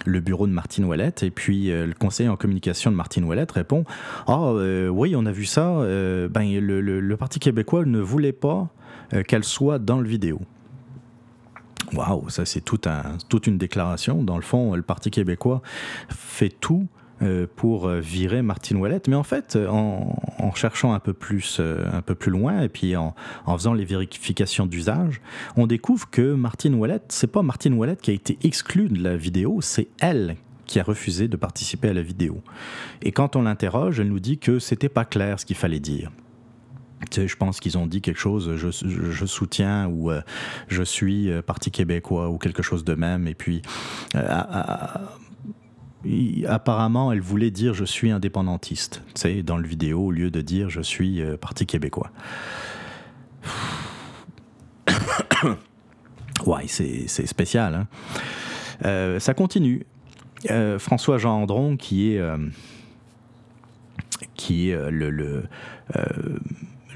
[0.05, 3.83] le bureau de Martine Ouellette et puis le conseiller en communication de Martine Ouellette répond
[4.27, 5.79] Ah oui, on a vu ça,
[6.29, 8.69] ben, le, le Parti québécois ne voulait pas
[9.27, 10.41] qu'elle soit dans le vidéo.
[11.93, 14.23] Waouh, ça c'est toute une déclaration.
[14.23, 15.61] Dans le fond, le Parti québécois
[16.09, 16.87] fait tout
[17.21, 19.09] euh, pour euh, virer Martine Ouellette.
[19.09, 20.15] Mais en fait, en,
[20.55, 23.13] cherchant un peu plus, euh, un peu plus loin et puis en,
[23.45, 25.19] faisant les vérifications d'usage,
[25.57, 29.17] on découvre que Martine Ouellette, c'est pas Martine Ouellette qui a été exclue de la
[29.17, 32.41] vidéo, c'est elle qui a refusé de participer à la vidéo.
[33.01, 36.11] Et quand on l'interroge, elle nous dit que c'était pas clair ce qu'il fallait dire
[37.15, 40.21] je pense qu'ils ont dit quelque chose, je, soutiens ou euh,
[40.67, 43.27] je suis euh, Parti québécois ou quelque chose de même.
[43.27, 43.61] Et puis,
[44.15, 44.43] euh,
[46.47, 50.69] apparemment, elle voulait dire je suis indépendantiste, sais, dans le vidéo, au lieu de dire
[50.69, 52.11] je suis Parti québécois.
[56.45, 57.87] ouais, c'est spécial.
[58.83, 59.19] Hein.
[59.19, 59.85] ça continue.
[60.77, 62.21] François Gendron, qui est,
[64.35, 65.43] qui est le, le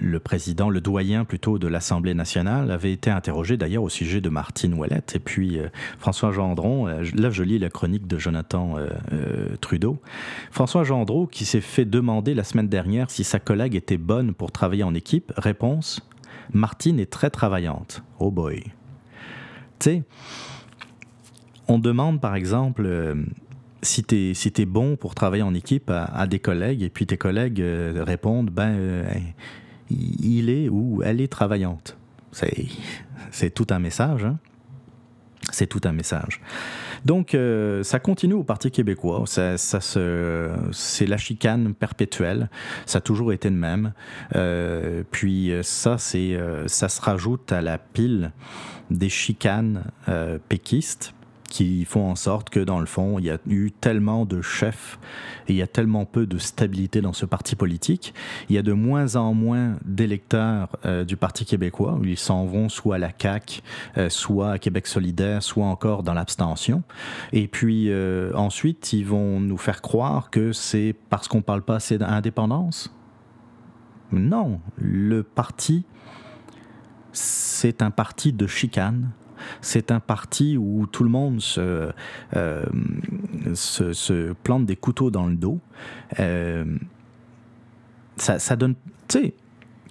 [0.01, 4.29] le président, le doyen plutôt de l'Assemblée nationale, avait été interrogé d'ailleurs au sujet de
[4.29, 5.15] Martine Ouellette.
[5.15, 5.67] Et puis euh,
[5.99, 10.01] François Gendron, euh, là je lis la chronique de Jonathan euh, Trudeau.
[10.51, 14.51] François Gendron, qui s'est fait demander la semaine dernière si sa collègue était bonne pour
[14.51, 16.07] travailler en équipe, réponse
[16.51, 18.03] Martine est très travaillante.
[18.19, 18.63] Oh boy.
[19.79, 20.03] Tu sais,
[21.67, 23.15] on demande par exemple
[23.81, 27.63] si tu es, bon pour travailler en équipe à, des collègues et puis tes collègues
[27.95, 29.05] répondent ben
[29.93, 31.97] il est ou elle est travaillante.
[33.31, 34.25] C'est tout un message.
[34.25, 34.37] Hein.
[35.51, 36.41] C'est tout un message.
[37.05, 39.23] Donc, euh, ça continue au Parti québécois.
[39.25, 42.49] Ça, c'est la chicane perpétuelle.
[42.85, 43.93] Ça a toujours été le même.
[44.35, 48.31] Euh, puis ça, c'est, ça se rajoute à la pile
[48.89, 49.83] des chicanes
[50.47, 51.13] péquistes
[51.53, 54.97] qui font en sorte que, dans le fond, il y a eu tellement de chefs
[55.47, 58.13] il y a tellement peu de stabilité dans ce parti politique.
[58.49, 61.99] Il y a de moins en moins d'électeurs euh, du Parti québécois.
[62.03, 63.61] Ils s'en vont soit à la CAQ,
[63.97, 66.83] euh, soit à Québec solidaire, soit encore dans l'abstention.
[67.33, 71.61] Et puis euh, ensuite, ils vont nous faire croire que c'est parce qu'on ne parle
[71.61, 72.93] pas assez d'indépendance.
[74.11, 75.85] Non, le parti,
[77.11, 79.11] c'est un parti de chicane
[79.61, 81.91] c'est un parti où tout le monde se,
[82.35, 82.63] euh,
[83.53, 85.59] se, plante des couteaux dans le dos.
[86.19, 86.65] Euh,
[88.17, 88.75] ça, donne...
[89.07, 89.33] Tu sais,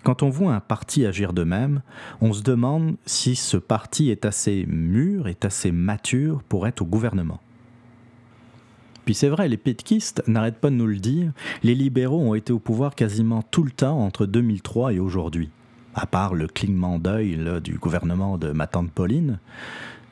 [0.04, 1.82] quand on voit un parti agir de même,
[2.20, 6.86] on se demande si ce parti est assez mûr, est assez mature pour être au
[6.86, 7.40] gouvernement.
[9.04, 11.32] Puis c'est vrai, les pétquistes n'arrêtent pas de nous le dire,
[11.64, 15.50] les libéraux ont été au pouvoir quasiment tout le temps entre 2003 et aujourd'hui
[15.94, 19.38] à part le clignement d'œil du gouvernement de ma tante Pauline,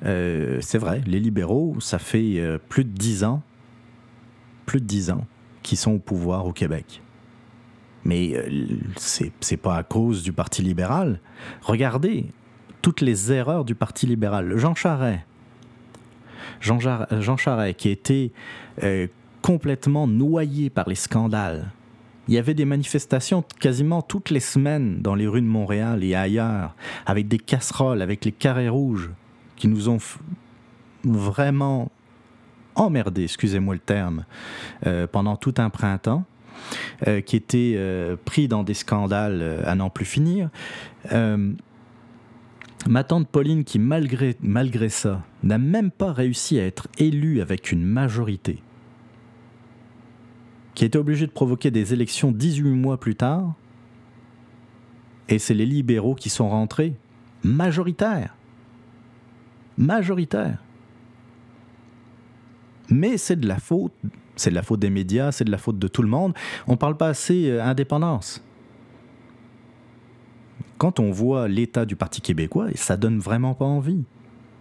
[0.05, 3.43] euh, c'est vrai, les libéraux, ça fait euh, plus de dix ans,
[4.67, 5.27] plus de dix ans
[5.63, 7.03] qu'ils sont au pouvoir au Québec.
[8.05, 8.49] Mais euh,
[8.97, 11.21] c'est pas à cause du Parti libéral.
[11.63, 12.27] Regardez
[12.81, 14.57] toutes les erreurs du Parti libéral.
[14.57, 15.21] Jean Charest,
[16.61, 18.33] Jean, Jean Charest qui était
[19.43, 21.71] complètement noyé par les scandales
[22.31, 26.15] il y avait des manifestations quasiment toutes les semaines dans les rues de Montréal et
[26.15, 29.11] ailleurs, avec des casseroles, avec les carrés rouges,
[29.57, 29.99] qui nous ont
[31.03, 31.91] vraiment
[32.77, 34.27] emmerdés, excusez-moi le terme,
[34.87, 36.25] euh, pendant tout un printemps.
[37.09, 40.51] Euh, qui étaient euh, pris dans des scandales à n'en plus finir.
[42.87, 47.73] ma tante Pauline, qui malgré, malgré ça, n'a même pas réussi à être élue avec
[47.73, 48.63] une majorité,
[50.75, 53.55] qui a été obligé de provoquer des élections 18 mois plus tard.
[55.29, 56.95] Et c'est les libéraux qui sont rentrés,
[57.45, 58.35] majoritaires.
[59.79, 60.59] Majoritaires.
[62.89, 63.93] Mais c'est de la faute,
[64.35, 66.35] c'est de la faute des médias, c'est de la faute de tout le monde.
[66.67, 68.43] On ne parle pas assez euh, indépendance.
[70.79, 74.03] Quand on voit l'état du Parti québécois, ça donne vraiment pas envie.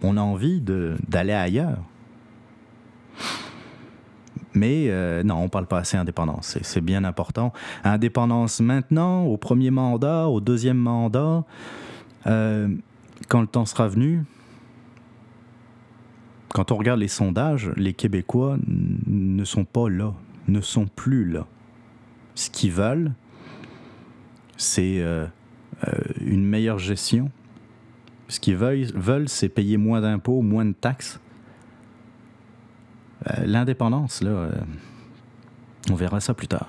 [0.02, 1.78] On a envie d'aller ailleurs.
[4.54, 6.58] Mais euh, non, on ne parle pas assez indépendance.
[6.62, 7.52] C'est bien important.
[7.84, 11.44] Indépendance maintenant, au premier mandat, au deuxième mandat,
[12.26, 12.68] euh,
[13.28, 14.24] quand le temps sera venu.
[16.48, 18.58] Quand on regarde les sondages, les Québécois
[19.06, 20.12] ne sont pas là,
[20.48, 21.46] ne sont plus là.
[22.34, 23.12] Ce qu'ils veulent,
[24.56, 25.26] c'est euh,
[26.20, 27.30] une meilleure gestion.
[28.26, 31.20] Ce qu'ils veulent c'est payer moins d'impôts, moins de taxes
[33.44, 34.52] l'indépendance, là, euh,
[35.90, 36.68] on verra ça plus tard.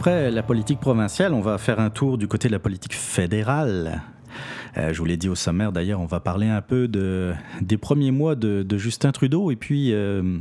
[0.00, 4.00] Après la politique provinciale, on va faire un tour du côté de la politique fédérale.
[4.78, 7.76] Euh, je vous l'ai dit au sommaire d'ailleurs, on va parler un peu de, des
[7.76, 9.50] premiers mois de, Justin Trudeau.
[9.50, 10.38] Et puis, euh,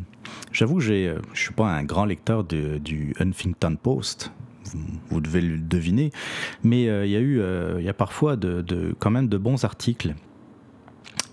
[0.53, 4.31] j'avoue, je ne suis pas un grand lecteur du Huffington Post.
[5.09, 6.11] Vous, devez le deviner.
[6.63, 7.41] Mais euh, il y a eu,
[7.79, 8.37] il y a parfois
[8.99, 10.15] quand même de bons articles.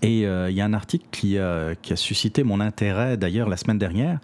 [0.01, 4.19] Et il y a un article qui a suscité mon intérêt d'ailleurs la semaine dernière.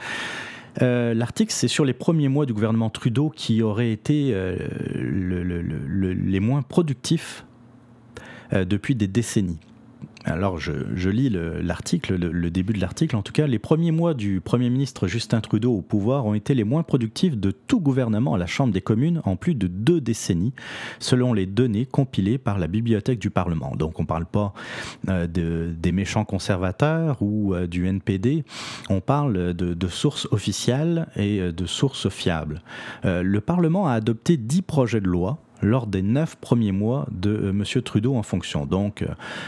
[0.82, 4.58] Euh, l'article, c'est sur les premiers mois du gouvernement Trudeau qui auraient été euh,
[4.96, 7.46] les moins productifs
[8.54, 9.60] euh, depuis des décennies.
[10.26, 13.16] Alors je, lis l'article, le, début de l'article.
[13.16, 16.54] En tout cas, les premiers mois du Premier ministre Justin Trudeau au pouvoir ont été
[16.54, 20.00] les moins productifs de tout gouvernement à la Chambre des communes en plus de deux
[20.00, 20.54] décennies,
[21.00, 23.74] selon les données compilées par la Bibliothèque du Parlement.
[23.76, 24.54] Donc on ne parle pas
[25.10, 28.46] euh, de, des méchants conservateurs ou euh, du NPD,
[28.90, 32.62] on parle de, sources officielles et euh, de sources fiables.
[33.04, 37.50] le Parlement a adopté dix projets de loi lors des neuf premiers mois de euh,
[37.50, 37.64] M.
[37.82, 38.66] Trudeau en fonction.
[38.66, 39.08] Donc, euh,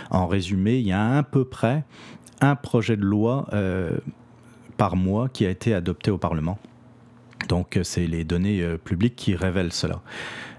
[0.09, 1.83] en résumé, il y a à peu près
[2.41, 3.97] un projet de loi euh,
[4.77, 6.57] par mois qui a été adopté au Parlement.
[7.49, 10.01] Donc, c'est les données publiques qui révèlent cela.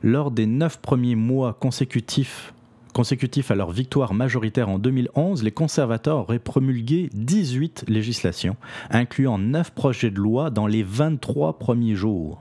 [0.04, 2.52] Lors des neuf premiers mois consécutifs
[2.96, 8.56] consécutifs à leur victoire majoritaire en 2011, les conservateurs auraient promulgué 18 législations,
[8.88, 12.40] incluant 9 projets de loi dans les 23 premiers jours.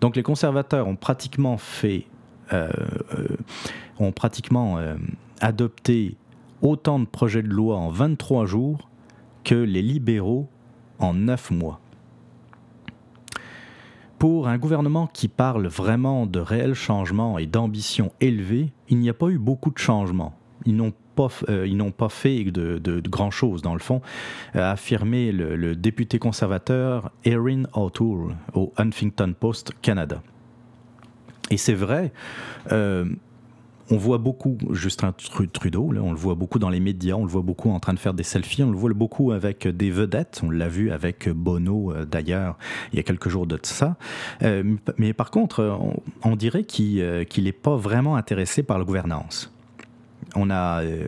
[0.00, 2.06] Donc les conservateurs ont pratiquement fait,
[3.98, 4.78] ont pratiquement
[5.40, 6.16] adopté
[6.60, 8.88] autant de projets de loi en 23 jours
[9.44, 10.48] que les libéraux
[10.98, 11.80] en 9 mois.
[14.18, 19.14] Pour un gouvernement qui parle vraiment de réels changements et d'ambitions élevées, il n'y a
[19.14, 20.34] pas eu beaucoup de changements.
[20.66, 24.00] Ils n'ont pas, euh, ils n'ont pas fait de, de, grandes choses, dans le fond,
[24.54, 30.22] a affirmé le, député conservateur Erin O'Toole au Huffington Post Canada.
[31.50, 32.12] Et c'est vrai,
[32.70, 33.04] euh,
[33.92, 35.12] on voit beaucoup Justin
[35.52, 37.98] Trudeau, on le voit beaucoup dans les médias, on le voit beaucoup en train de
[37.98, 41.92] faire des selfies, on le voit beaucoup avec des vedettes, on l'a vu avec Bono
[41.92, 42.56] euh, d'ailleurs
[42.92, 43.96] il y a quelques jours de ça.
[44.42, 45.78] Euh, mais par contre,
[46.24, 49.51] on, dirait qu'il n'est euh, pas vraiment intéressé par la gouvernance
[50.34, 51.06] on a, euh,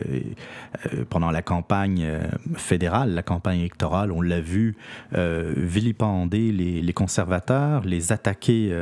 [0.93, 4.75] euh, pendant la campagne euh, fédérale, la campagne électorale, on l'a vu
[5.11, 8.75] vilipender les, conservateurs, les attaquer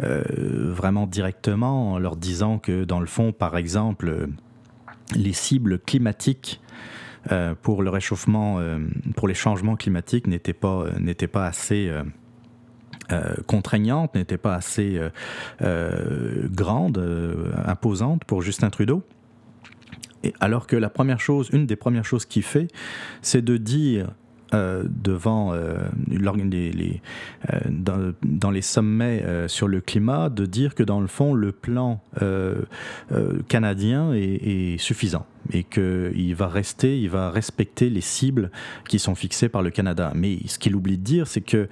[0.00, 4.28] vraiment directement en leur disant que, dans le fond, par exemple,
[5.14, 6.60] les cibles climatiques
[7.62, 8.60] pour le réchauffement,
[9.16, 11.90] pour les changements climatiques n'étaient pas, n'étaient pas assez...
[13.46, 15.00] contraignantes, n'étaient pas assez
[15.60, 19.02] grandes, imposantes pour Justin Trudeau
[20.40, 22.68] alors que la première chose, une des premières choses qu'il fait,
[23.22, 24.08] c'est de dire
[24.54, 27.00] euh, devant euh, les,
[27.52, 27.60] euh,
[28.22, 32.00] dans, les sommets sur le climat, de dire que dans le fond, le plan
[33.48, 38.50] canadien est, suffisant et qu'il va rester, il va respecter les cibles
[38.88, 40.12] qui sont fixées par le Canada.
[40.14, 41.68] Mais ce qu'il oublie de dire, c'est que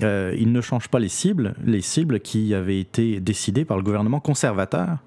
[0.00, 4.20] il ne change pas les cibles, les cibles qui avaient été décidées par le gouvernement
[4.20, 4.98] conservateur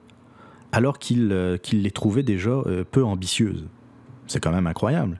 [0.71, 3.67] alors qu'il euh, les trouvait déjà euh, peu ambitieuses.
[4.27, 5.19] C'est quand même incroyable.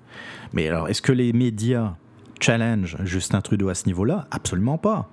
[0.53, 1.95] Mais alors, est-ce que les médias
[2.39, 4.27] challenge Justin Trudeau à ce niveau-là?
[4.31, 5.09] Absolument pas.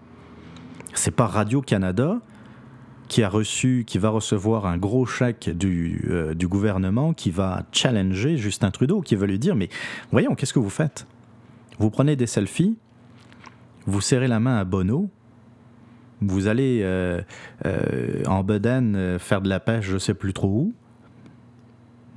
[0.94, 2.20] C'est pas Radio-Canada
[3.08, 7.64] qui a reçu, qui va recevoir un gros chèque du, euh, du gouvernement qui va
[7.72, 9.68] challenger Justin Trudeau, qui va lui dire Mais
[10.12, 11.06] voyons, qu'est-ce que vous faites?
[11.78, 12.76] Vous prenez des selfies,
[13.86, 15.10] vous serrez la main à Bono,
[16.20, 17.20] vous allez euh,
[17.66, 20.74] euh, en bedaine euh, faire de la pêche, je sais plus trop où.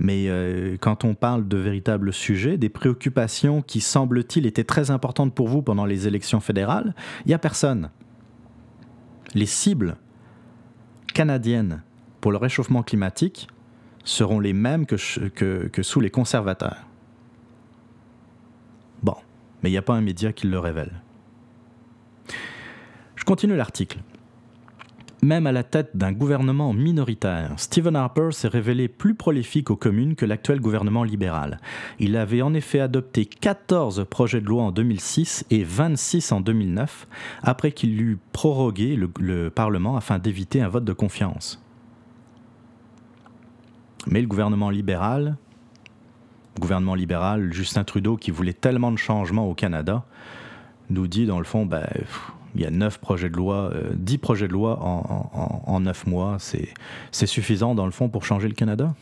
[0.02, 0.30] Mais
[0.80, 5.62] quand on parle de véritables sujets, des préoccupations qui, semble-t-il, étaient très importantes pour vous
[5.62, 6.96] pendant les élections fédérales,
[7.26, 7.90] il n'y a personne.
[9.36, 9.98] Les cibles
[11.14, 11.84] canadiennes
[12.22, 13.50] pour le réchauffement climatique
[14.06, 14.96] seront les mêmes que
[15.82, 16.88] sous les conservateurs.
[19.04, 19.16] Bon,
[19.62, 21.02] mais il n'y a pas un média qui le révèle.
[23.30, 24.00] Continue l'article.
[25.22, 30.16] Même à la tête d'un gouvernement minoritaire, Stephen Harper s'est révélé plus prolifique aux communes
[30.16, 31.60] que l'actuel gouvernement libéral.
[32.00, 37.08] Il avait en effet adopté 14 projets de loi en 2006 et 26 en 2009,
[37.44, 41.64] après qu'il eut prorogué le, le Parlement afin d'éviter un vote de confiance.
[44.08, 45.38] Mais le gouvernement libéral,
[46.60, 50.04] gouvernement libéral, Justin Trudeau, qui voulait tellement de changements au Canada,
[50.90, 51.86] nous dit dans le fond, ben,
[52.56, 56.08] il y a 9 projets de loi, 10 euh, projets de loi en, en, 9
[56.08, 56.38] mois.
[56.40, 58.94] C'est suffisant, dans le fond, pour changer le Canada?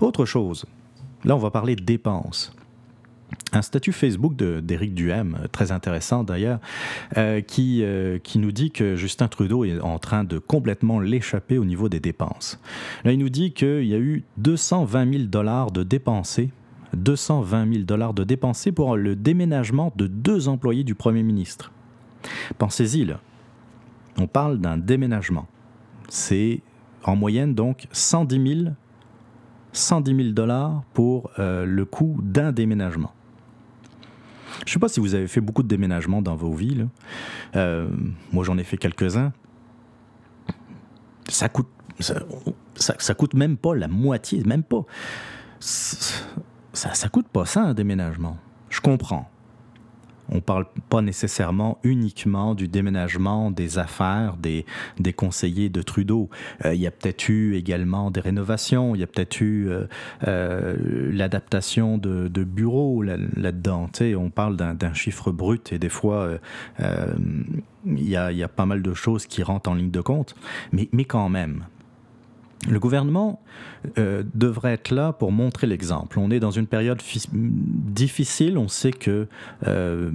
[0.00, 0.66] Autre chose,
[1.24, 2.54] là, on va parler de dépenses.
[3.52, 6.60] Un statut Facebook d'Éric Duhem, très intéressant d'ailleurs,
[7.16, 11.58] euh, qui, euh, qui nous dit que Justin Trudeau est en train de complètement l'échapper
[11.58, 12.60] au niveau des dépenses.
[13.04, 16.50] Là, il nous dit qu'il y a eu 220 000 dollars de dépensés
[16.94, 21.72] 220 000 dollars de dépensés pour le déménagement de deux employés du Premier ministre.
[22.58, 23.20] Pensez-y, là.
[24.18, 25.46] On parle d'un déménagement.
[26.08, 26.60] C'est
[27.02, 28.74] en moyenne donc 110 000
[29.74, 33.12] 110 dollars pour euh, le coût d'un déménagement.
[34.60, 36.86] Je ne sais pas si vous avez fait beaucoup de déménagements dans vos vies.
[37.56, 37.88] Euh,
[38.32, 39.32] moi, j'en ai fait quelques-uns.
[41.28, 41.68] Ça coûte,
[41.98, 44.84] ça, coûte même pas la moitié, même pas.
[45.58, 48.38] Ça, ça coûte pas ça un déménagement.
[48.70, 49.28] Je comprends.
[50.30, 54.64] On ne parle pas nécessairement uniquement du déménagement des affaires des,
[54.98, 56.30] des conseillers de Trudeau.
[56.64, 59.86] Euh, il y a peut-être eu également des rénovations, il y a peut-être eu euh,
[60.26, 63.88] euh, l'adaptation de, bureaux là-dedans.
[64.18, 66.38] on parle d'un chiffre brut et des fois,
[67.86, 70.34] il y, a, pas mal de choses qui rentrent en ligne de compte.
[70.72, 71.64] Mais quand même,
[72.68, 73.42] le gouvernement
[73.98, 76.18] euh, devrait être là pour montrer l'exemple.
[76.18, 77.00] On est dans une période
[77.32, 78.58] difficile.
[78.58, 79.28] On sait que
[79.66, 80.10] euh,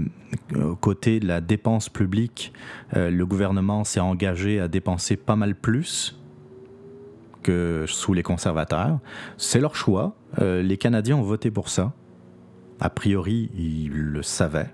[0.81, 2.53] côté de la dépense publique,
[2.95, 6.19] euh, le gouvernement s'est engagé à dépenser pas mal plus
[7.43, 8.99] que sous les conservateurs.
[9.37, 10.15] C'est leur choix.
[10.39, 11.93] les Canadiens ont voté pour ça.
[12.81, 14.73] A priori, ils le savaient.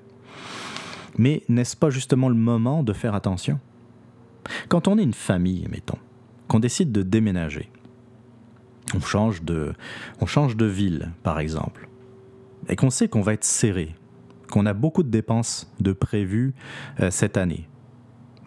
[1.18, 3.60] Mais n'est-ce pas justement le moment de faire attention?
[4.68, 5.98] Quand on est une famille, mettons,
[6.48, 7.70] qu'on décide de déménager,
[8.94, 11.90] on change de, ville, par exemple,
[12.70, 13.96] et qu'on sait qu'on va être serré,
[14.50, 16.54] qu'on a beaucoup de dépenses de prévues
[17.00, 17.68] euh, cette année.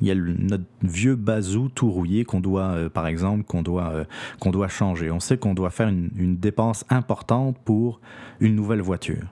[0.01, 3.90] Il y a notre vieux bazou tout rouillé qu'on doit, euh, par exemple, qu'on doit,
[3.90, 4.05] euh,
[4.38, 5.11] qu'on doit changer.
[5.11, 8.01] On sait qu'on doit faire une, une dépense importante pour
[8.38, 9.26] une nouvelle voiture.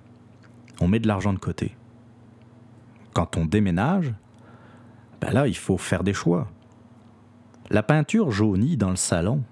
[0.80, 1.76] On met de l'argent de côté.
[3.14, 4.12] Quand on déménage,
[5.20, 6.48] ben là, il faut faire des choix.
[7.70, 9.42] La peinture jaunie dans le salon,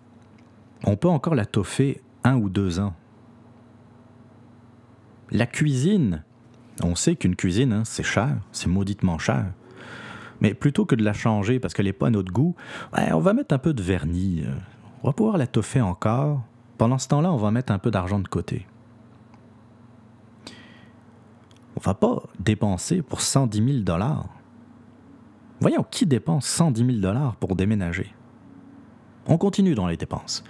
[0.84, 2.94] on peut encore la toffer un ou deux ans.
[5.30, 6.22] La cuisine,
[6.82, 9.46] on sait qu'une cuisine, hein, c'est cher, c'est mauditement cher.
[10.40, 12.54] Mais plutôt que de la changer parce qu'elle n'est pas à notre goût,
[12.92, 14.42] on va mettre un peu de vernis.
[14.44, 14.52] Euh,
[15.02, 16.42] on va pouvoir la toffer encore.
[16.78, 18.66] Pendant ce temps-là, on va mettre un peu d'argent de côté.
[21.76, 24.28] On va pas dépenser pour 110 000 dollars.
[25.64, 28.12] Voyons, qui dépense 110 000 dollars pour déménager?
[29.26, 30.44] On continue dans les dépenses.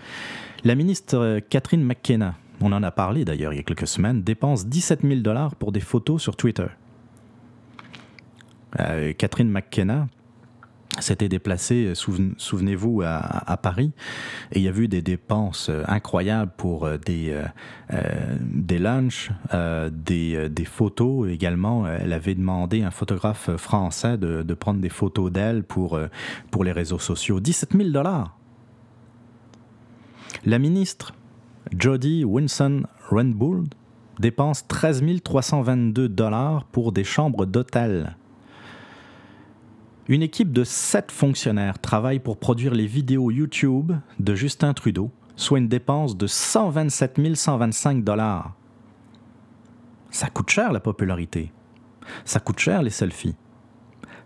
[0.64, 4.24] La ministre euh, Catherine McKenna, on en a parlé d'ailleurs il y a quelques semaines,
[4.24, 6.66] dépense 17 000 dollars pour des photos sur Twitter.
[8.80, 10.08] Euh, Catherine McKenna
[11.00, 13.92] s'était déplacée, souvenez-vous, à, Paris,
[14.52, 17.36] et il y a eu des dépenses euh, incroyables pour euh, des,
[18.40, 21.86] des lunchs, des, des, photos également.
[21.86, 25.98] Elle avait demandé à un photographe français de, de prendre des photos d'elle pour,
[26.50, 27.40] pour les réseaux sociaux.
[27.40, 28.36] 17 000 dollars.
[30.44, 31.14] La ministre
[31.76, 33.74] Jody Winson Renbould
[34.18, 38.16] dépense 13 322 dollars pour des chambres d'hôtel.
[40.06, 45.58] Une équipe de 7 fonctionnaires travaille pour produire les vidéos YouTube de Justin Trudeau, soit
[45.58, 48.54] une dépense de 127 125 dollars.
[50.10, 51.52] Ça coûte cher la popularité.
[52.26, 53.34] Ça coûte cher les selfies.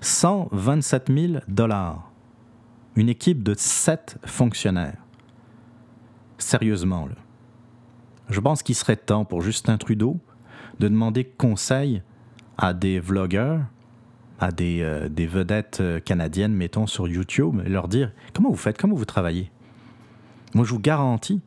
[0.00, 2.10] 127 000 dollars.
[2.96, 4.98] Une équipe de 7 fonctionnaires.
[6.38, 7.08] Sérieusement.
[8.28, 10.18] Je pense qu'il serait temps pour Justin Trudeau
[10.80, 12.02] de demander conseil
[12.56, 13.60] à des vlogueurs,
[14.38, 18.78] à des, euh, vedettes euh, canadiennes, mettons, sur YouTube, et leur dire comment vous faites,
[18.78, 19.50] comment vous travaillez?
[20.54, 21.40] Moi, je vous garantis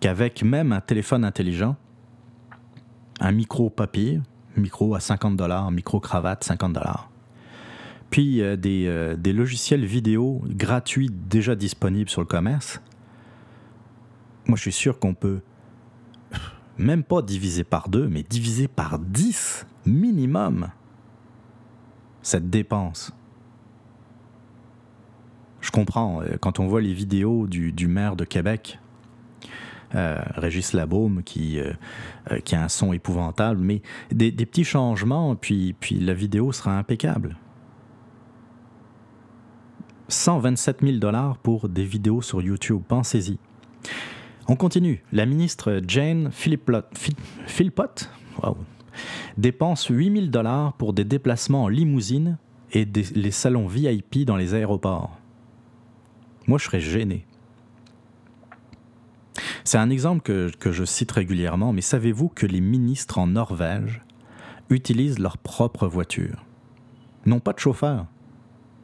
[0.00, 1.76] qu'avec même un téléphone intelligent,
[3.20, 4.20] un micro papier,
[4.56, 7.10] micro à 50 dollars, micro cravate 50 dollars,
[8.10, 12.80] puis euh, des, des logiciels vidéo gratuits déjà disponibles sur le commerce,
[14.46, 15.40] moi je suis sûr qu'on peut
[16.78, 20.68] même pas diviser par deux, mais diviser par dix minimum
[22.24, 23.12] cette dépense.
[25.60, 28.80] Je comprends, euh, quand on voit les vidéos du, maire de Québec,
[29.94, 31.72] euh, Régis Labaume, qui, euh,
[32.44, 37.36] qui a un son épouvantable, mais des, petits changements, puis, la vidéo sera impeccable.
[40.08, 43.38] 127 000 dollars pour des vidéos sur YouTube, pensez-y.
[44.48, 45.02] On continue.
[45.12, 48.10] La ministre Jane Philpott,
[49.36, 52.38] dépense 8000 dollars pour des déplacements en limousine
[52.72, 55.18] et les salons VIP dans les aéroports.
[56.46, 57.26] Moi, je serais gêné.
[59.64, 64.02] C'est un exemple que, que, je cite régulièrement, mais savez-vous que les ministres en Norvège
[64.68, 66.44] utilisent leur propre voiture?
[67.26, 68.06] Non pas de chauffeur.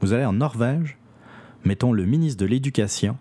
[0.01, 0.97] Vous allez en Norvège,
[1.65, 3.19] mettons le ministre de l'Éducation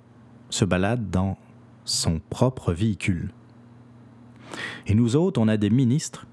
[0.49, 1.37] se balade dans
[1.83, 3.31] son propre véhicule.
[4.87, 6.25] Et nous autres, on a des ministres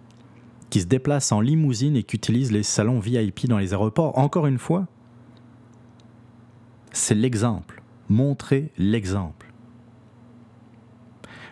[0.71, 4.19] qui se déplacent en limousine et qui utilisent les salons VIP dans les aéroports.
[4.19, 4.87] Encore une fois,
[6.93, 7.83] c'est l'exemple.
[8.09, 9.53] Montrer l'exemple.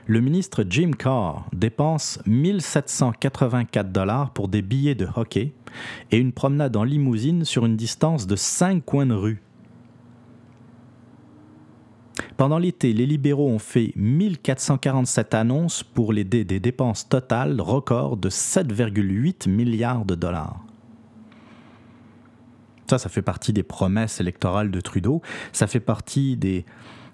[0.07, 5.55] Le ministre Jim Carr dépense 1784 dollars pour des billets de hockey
[6.11, 9.43] et une promenade en limousine sur une distance de 5 coins de rue.
[12.37, 18.29] Pendant l'été, les libéraux ont fait 1447 annonces pour les des dépenses totales record de
[18.29, 20.61] 7,8 milliards de dollars.
[22.89, 25.23] Ça, ça fait partie des promesses électorales de Trudeau.
[25.53, 26.65] Ça fait partie des,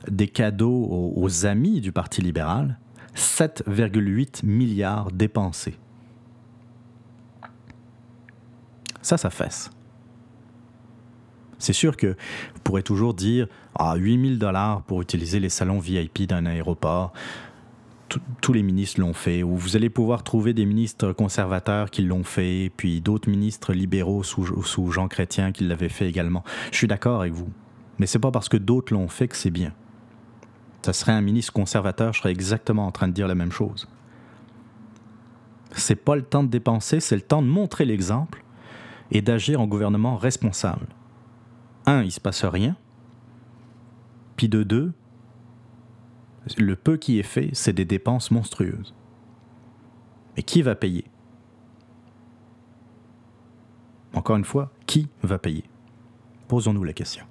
[0.08, 2.78] des cadeaux aux, aux amis du Parti libéral.
[3.14, 5.76] 7,8 milliards dépensés.
[9.02, 9.70] Ça, ça fesse.
[11.60, 13.46] C'est sûr que vous pourrez toujours dire
[13.78, 17.12] ah, 8000 dollars pour utiliser les salons VIP d'un aéroport.
[18.40, 22.24] Tous les ministres l'ont fait, ou vous allez pouvoir trouver des ministres conservateurs qui l'ont
[22.24, 26.42] fait, puis d'autres ministres libéraux sous, sous Jean Chrétien qui l'avaient fait également.
[26.72, 27.50] Je suis d'accord avec vous,
[28.00, 29.72] mais c'est pas parce que d'autres l'ont fait que c'est bien.
[30.82, 33.86] Ça serait un ministre conservateur, je serais exactement en train de dire la même chose.
[35.72, 38.42] C'est pas le temps de dépenser, c'est le temps de montrer l'exemple
[39.12, 40.86] et d'agir en gouvernement responsable
[41.90, 42.76] un, il se passe rien.
[44.36, 44.92] Puis de deux,
[46.56, 48.94] le peu qui est fait, c'est des dépenses monstrueuses.
[50.36, 51.04] Mais qui va payer?
[54.14, 55.64] Encore une fois, qui va payer?
[56.48, 57.26] Posons-nous la question.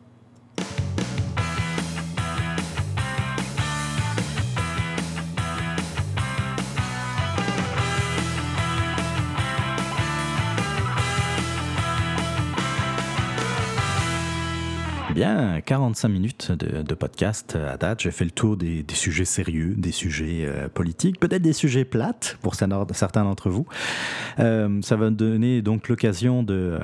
[15.20, 18.00] Bien, 45 minutes de, podcast à date.
[18.00, 22.38] J'ai fait le tour des, sujets sérieux, des sujets euh, politiques, peut-être des sujets plates
[22.42, 22.70] pour certains
[23.26, 23.68] d'entre vous.
[24.40, 26.80] Euh, ça va me donner donc l'occasion de,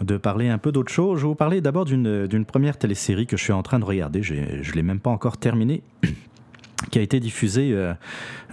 [0.00, 1.18] de parler un peu d'autre chose.
[1.18, 4.22] Je vais vous parler d'abord d'une première télésérie que je suis en train de regarder.
[4.22, 5.82] Je ne l'ai même pas encore terminée
[6.90, 7.94] qui a été diffusé euh,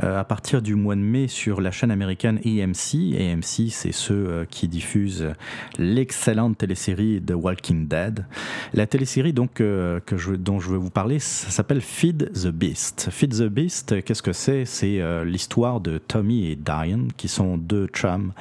[0.04, 3.16] euh, à partir du mois de mai sur la chaîne américaine AMC.
[3.20, 5.34] AMC, c'est ceux euh, qui diffusent
[5.78, 8.26] l'excellente télésérie The Walking Dead.
[8.74, 13.10] La télésérie donc que je, dont je vais vous parler, s'appelle Feed the Beast.
[13.12, 14.66] Feed the Beast, qu'est-ce que c'est?
[14.66, 18.34] C'est l'histoire de Tommy et Diane, qui sont deux chums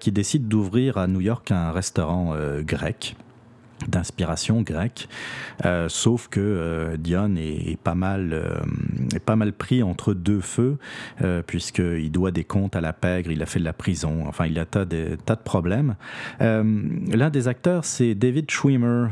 [0.00, 3.16] qui décident d'ouvrir à New York un restaurant grec
[3.88, 5.08] d'inspiration grecque,
[5.64, 8.54] euh, sauf que euh, Dion est, pas mal, euh,
[9.14, 10.78] est pas mal pris entre deux feux,
[11.46, 14.58] puisqu'il doit des comptes à la pègre, il a fait de la prison, enfin il
[14.58, 15.96] a tas de, tas de problèmes.
[16.40, 19.08] L'un des acteurs, c'est David Schwimmer,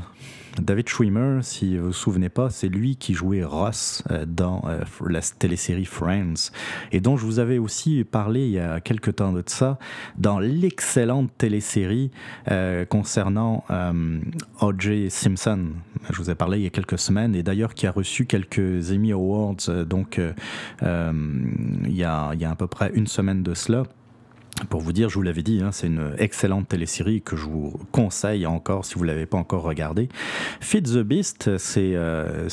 [0.61, 4.81] David Schwimmer, si vous vous souvenez pas, c'est lui qui jouait Ross euh, dans euh,
[5.09, 6.51] la télésérie Friends
[6.91, 9.79] et dont je vous avais aussi parlé il y a quelques temps de ça
[10.19, 12.11] dans l'excellente télésérie
[12.51, 13.65] euh, concernant
[14.61, 15.11] O.J.
[15.11, 15.69] Simpson.
[16.11, 18.93] Je vous ai parlé il y a quelques semaines et d'ailleurs qui a reçu quelques
[18.93, 20.21] Emmy Awards donc
[20.81, 23.85] il y, a, il y a à peu près une semaine de cela.
[24.69, 27.73] Pour vous dire, je vous l'avais dit, hein, c'est une excellente télésérie que je vous
[27.91, 30.09] conseille encore si vous ne l'avez pas encore regardée.
[30.61, 32.49] Feed the Beast, c'est euh,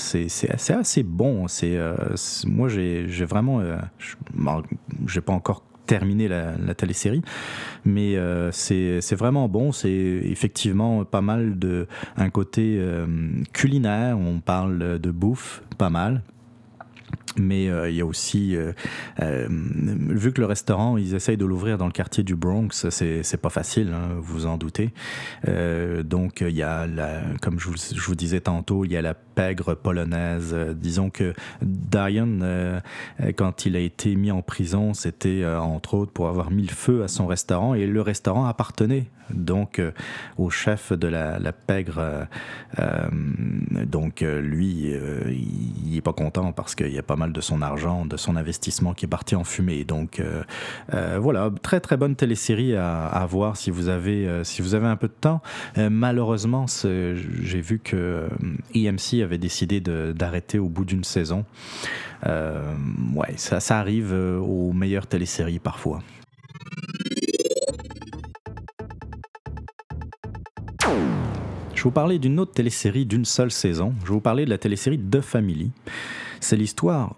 [0.69, 1.47] assez bon.
[1.47, 1.95] C'est euh,
[2.45, 3.59] moi, j'ai vraiment.
[3.59, 3.77] Euh,
[5.07, 7.23] j'ai pas encore terminé la, télésérie,
[7.83, 9.71] mais euh, c'est vraiment bon.
[9.71, 12.81] C'est effectivement pas mal de un côté
[13.53, 14.17] culinaire.
[14.17, 16.23] On parle de bouffe, pas mal.
[17.37, 18.71] Mais euh, il y a aussi, euh,
[19.21, 23.41] euh, vu que le restaurant, ils essayent de l'ouvrir dans le quartier du Bronx, c'est
[23.41, 24.91] pas facile, hein, vous en doutez.
[26.03, 29.01] donc il y a, la, comme je vous, je vous, disais tantôt, il y a
[29.01, 30.55] la pègre polonaise.
[30.75, 32.81] disons que Diane,
[33.35, 37.03] quand il a été mis en prison, c'était entre autres pour avoir mis le feu
[37.03, 39.81] à son restaurant et le restaurant appartenait donc
[40.37, 42.27] au chef de la, pègre.
[43.85, 44.93] donc lui,
[45.85, 48.35] il n'est pas content parce qu'il y a pas mal de son argent, de son
[48.35, 49.83] investissement qui est parti en fumée.
[49.83, 50.43] Donc euh,
[50.93, 54.75] euh, voilà, très très bonne télésérie à, à voir si vous avez euh, si vous
[54.75, 55.41] avez un peu de temps.
[55.77, 58.27] malheureusement, j'ai vu que
[58.75, 61.45] EMC avait décidé d'arrêter au bout d'une saison.
[62.25, 66.01] ouais, ça, ça arrive aux meilleures téléséries parfois.
[71.79, 73.93] Je vais vous parler d'une autre télésérie d'une seule saison.
[74.01, 75.71] Je vais vous parler de la télésérie The Family.
[76.41, 77.15] C'est l'histoire.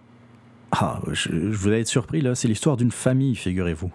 [0.71, 3.91] Ah, je, vous allez être surpris là, c'est l'histoire d'une famille, figurez-vous.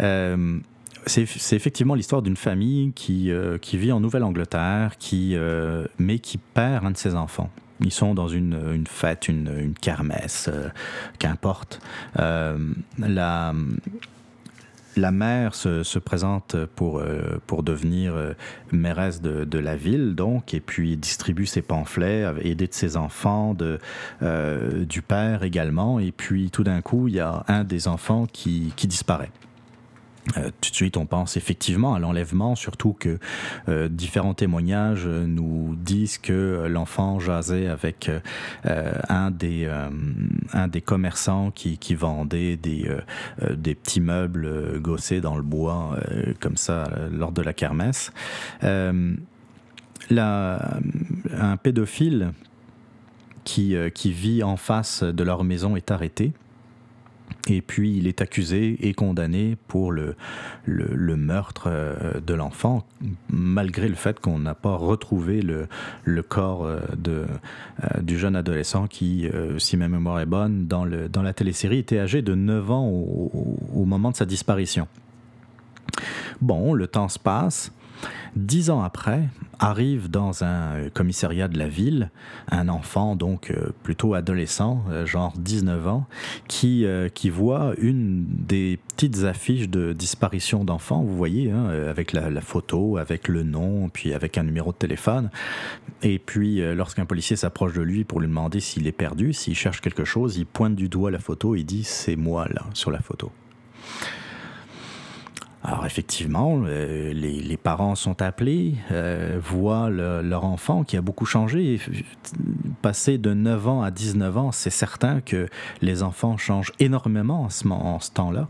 [0.00, 0.58] Euh,
[1.06, 6.84] c'est effectivement l'histoire d'une famille qui, euh, vit en Nouvelle-Angleterre, qui, euh, mais qui perd
[6.84, 7.48] un de ses enfants.
[7.80, 10.50] Ils sont dans une, une fête, une, une kermesse,
[11.20, 11.80] qu'importe.
[12.16, 13.54] la,
[14.96, 18.32] la mère se, présente pour, euh, devenir euh,
[18.72, 23.56] mairesse de, la ville, donc, et puis distribue ses pamphlets, aider de ses enfants,
[24.22, 28.26] euh, du père également, et puis tout d'un coup, il y a un des enfants
[28.26, 29.30] qui disparaît.
[30.36, 33.18] Euh, tout de suite, on pense effectivement à l'enlèvement, surtout que
[33.68, 38.10] euh, différents témoignages nous disent que l'enfant jasait avec
[38.66, 39.70] euh, un, des,
[40.84, 42.90] commerçants qui, vendait des,
[43.50, 45.96] des petits meubles gossés dans le bois,
[46.40, 48.12] comme ça, lors de la kermesse.
[48.62, 49.16] Un
[51.62, 52.32] pédophile
[53.44, 56.32] qui vit en face de leur maison est arrêté.
[57.46, 60.16] Et puis il est accusé et condamné pour le,
[60.64, 62.84] le, meurtre euh, de l'enfant,
[63.28, 65.68] malgré le fait qu'on n'a pas retrouvé le,
[66.04, 67.24] le corps euh, de,
[67.84, 69.28] euh, du jeune adolescent qui,
[69.58, 72.88] si ma mémoire est bonne, dans, le, dans la télésérie était âgé de 9 ans
[72.88, 74.88] au, au moment de sa disparition.
[76.40, 77.72] Bon, le temps se passe.
[78.34, 79.22] Dix ans après,
[79.58, 82.10] arrive dans un commissariat de la ville,
[82.50, 86.06] un enfant donc euh, plutôt adolescent, euh, genre 19 ans,
[86.48, 92.12] qui, euh, qui voit une des petites affiches de disparition d'enfants, vous voyez, hein, avec
[92.12, 95.30] la, la, photo, avec le nom, puis avec un numéro de téléphone.
[96.02, 99.80] Et puis lorsqu'un policier s'approche de lui pour lui demander s'il est perdu, s'il cherche
[99.80, 103.00] quelque chose, il pointe du doigt la photo et dit c'est moi là sur la
[103.00, 103.30] photo.
[105.66, 111.80] Alors effectivement, euh, les, parents sont appelés, euh, voient leur enfant qui a beaucoup changé.
[112.82, 115.48] Passé de 9 ans à 19 ans, c'est certain que
[115.82, 118.46] les enfants changent énormément en ce, en ce temps-là.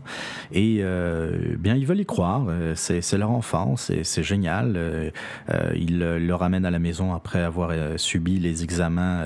[0.51, 2.45] Et euh, bien, ils veulent y croire.
[2.75, 5.11] C'est leur enfant, c'est génial.
[5.75, 9.25] ils le ramènent à la maison après avoir subi les examens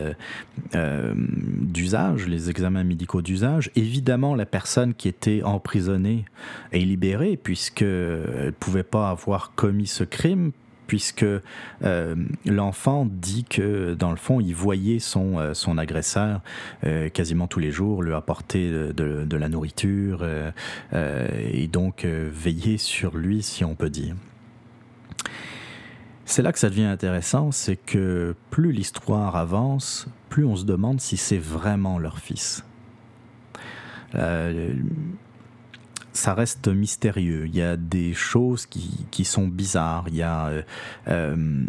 [0.74, 3.70] d'usage, les examens médicaux d'usage.
[3.76, 6.24] Évidemment, la personne qui était emprisonnée
[6.72, 10.52] est libérée puisque elle ne pouvait pas avoir commis ce crime
[10.92, 12.16] puisque euh,
[12.46, 16.42] l'enfant dit que dans le fond, il voyait son, euh, son agresseur
[16.84, 20.28] euh, quasiment tous les jours, lui apporter de, de la nourriture
[20.94, 24.16] et donc veiller sur lui, si on peut dire.
[26.26, 31.00] C'est là que ça devient intéressant, c'est que plus l'histoire avance, plus on se demande
[31.00, 32.66] si c'est vraiment leur fils
[36.14, 37.48] ça reste mystérieux.
[37.48, 40.06] Il y a des choses qui, qui sont bizarres.
[40.08, 40.62] Il y a euh,
[41.08, 41.66] euh,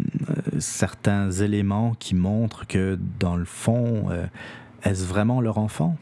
[0.59, 4.25] certains éléments qui montrent que, dans le fond, euh,
[4.83, 5.97] est-ce vraiment leur enfant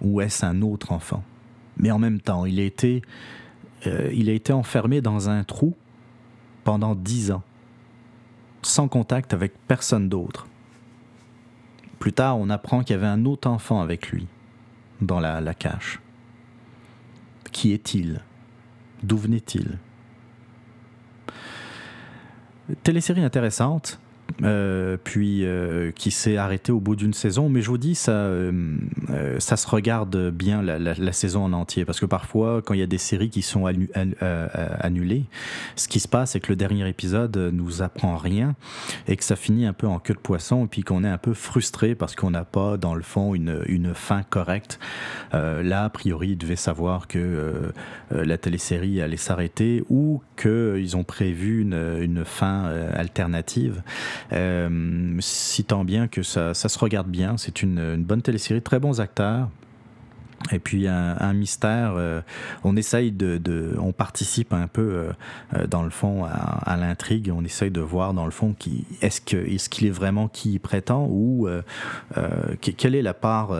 [0.00, 1.24] ou est-ce un autre enfant?
[1.78, 3.02] Mais en même temps, il a été,
[3.84, 5.74] il a été enfermé dans un trou
[6.64, 7.42] pendant dix ans,
[8.62, 10.46] sans contact avec personne d'autre.
[11.98, 14.26] Plus tard, on apprend qu'il y avait un autre enfant avec lui
[15.02, 16.00] dans la, la cache.
[17.52, 18.22] Qui est-il?
[19.02, 19.78] D'où venait-il?
[22.82, 24.00] Télésérie intéressante,
[24.44, 27.48] euh, puis euh, qui s'est arrêté au bout d'une saison.
[27.48, 28.76] Mais je vous dis, ça, euh,
[29.38, 31.84] ça se regarde bien la, saison en entier.
[31.84, 33.66] Parce que parfois, quand il y a des séries qui sont
[34.80, 35.24] annulées,
[35.76, 38.54] ce qui se passe, c'est que le dernier épisode nous apprend rien
[39.08, 41.18] et que ça finit un peu en queue de poisson et puis qu'on est un
[41.18, 44.78] peu frustré parce qu'on n'a pas, dans le fond, une, une fin correcte.
[45.32, 47.72] là, a priori, ils devaient savoir que
[48.10, 52.64] la télésérie allait s'arrêter ou qu'ils ont prévu une, une fin
[52.94, 53.82] alternative.
[54.32, 57.36] Euh, si tant bien que ça, se regarde bien.
[57.36, 59.48] C'est une, une bonne télésérie, très bons acteurs.
[60.52, 62.20] Et puis un, mystère, euh,
[62.62, 65.10] on essaye de, on participe un peu
[65.54, 69.20] euh, dans le fond à, l'intrigue, on essaye de voir dans le fond qui est-ce
[69.20, 71.48] que est-ce qu'il est vraiment qui il prétend ou
[72.60, 73.52] quelle est la part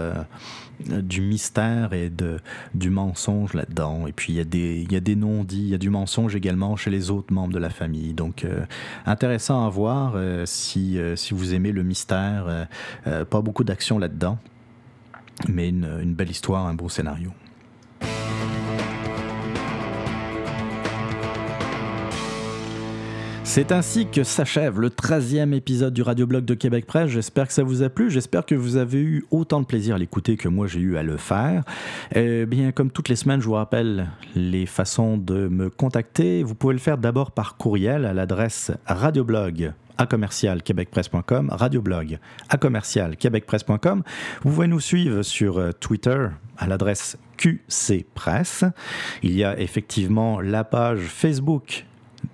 [0.80, 2.38] du mystère et de,
[2.74, 4.06] du mensonge là-dedans.
[4.06, 6.34] Et puis il y a des, y a des non-dits, il y a du mensonge
[6.36, 8.14] également chez les autres membres de la famille.
[8.14, 8.64] Donc euh,
[9.06, 12.66] intéressant à voir euh, si, euh, si vous aimez le mystère.
[13.30, 14.38] pas beaucoup d'action là-dedans,
[15.48, 17.30] mais une, belle histoire, un beau scénario.
[23.44, 27.08] C'est ainsi que s'achève le 13e épisode du Radioblog de Québec Presse.
[27.08, 28.10] J'espère que ça vous a plu.
[28.10, 31.02] J'espère que vous avez eu autant de plaisir à l'écouter que moi j'ai eu à
[31.02, 31.62] le faire.
[32.14, 36.42] Eh bien, comme toutes les semaines, je vous rappelle les façons de me contacter.
[36.42, 42.18] Vous pouvez le faire d'abord par courriel à l'adresse radioblog à commercial québecpresse.com, radioblog
[42.48, 44.02] à commercial québecpresse.com.
[44.42, 46.28] Vous pouvez nous suivre sur euh, Twitter
[46.58, 48.64] à l'adresse QC Presse.
[49.22, 51.84] Il y a effectivement la page Facebook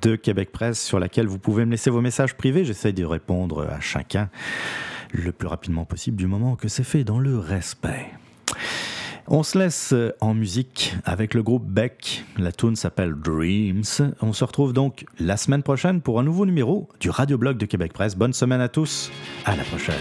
[0.01, 2.65] de Québec Presse sur laquelle vous pouvez me laisser vos messages privés.
[2.65, 4.31] J'essaie de répondre à chacun
[5.13, 8.11] le plus rapidement possible du moment que c'est fait dans le respect.
[9.29, 12.25] On se laisse en musique avec le groupe Beck.
[12.39, 14.15] La tune s'appelle Dreams.
[14.21, 17.67] On se retrouve donc la semaine prochaine pour un nouveau numéro du Radio Blog de
[17.67, 18.17] Québec Presse.
[18.17, 19.11] Bonne semaine à tous.
[19.45, 19.95] À la prochaine.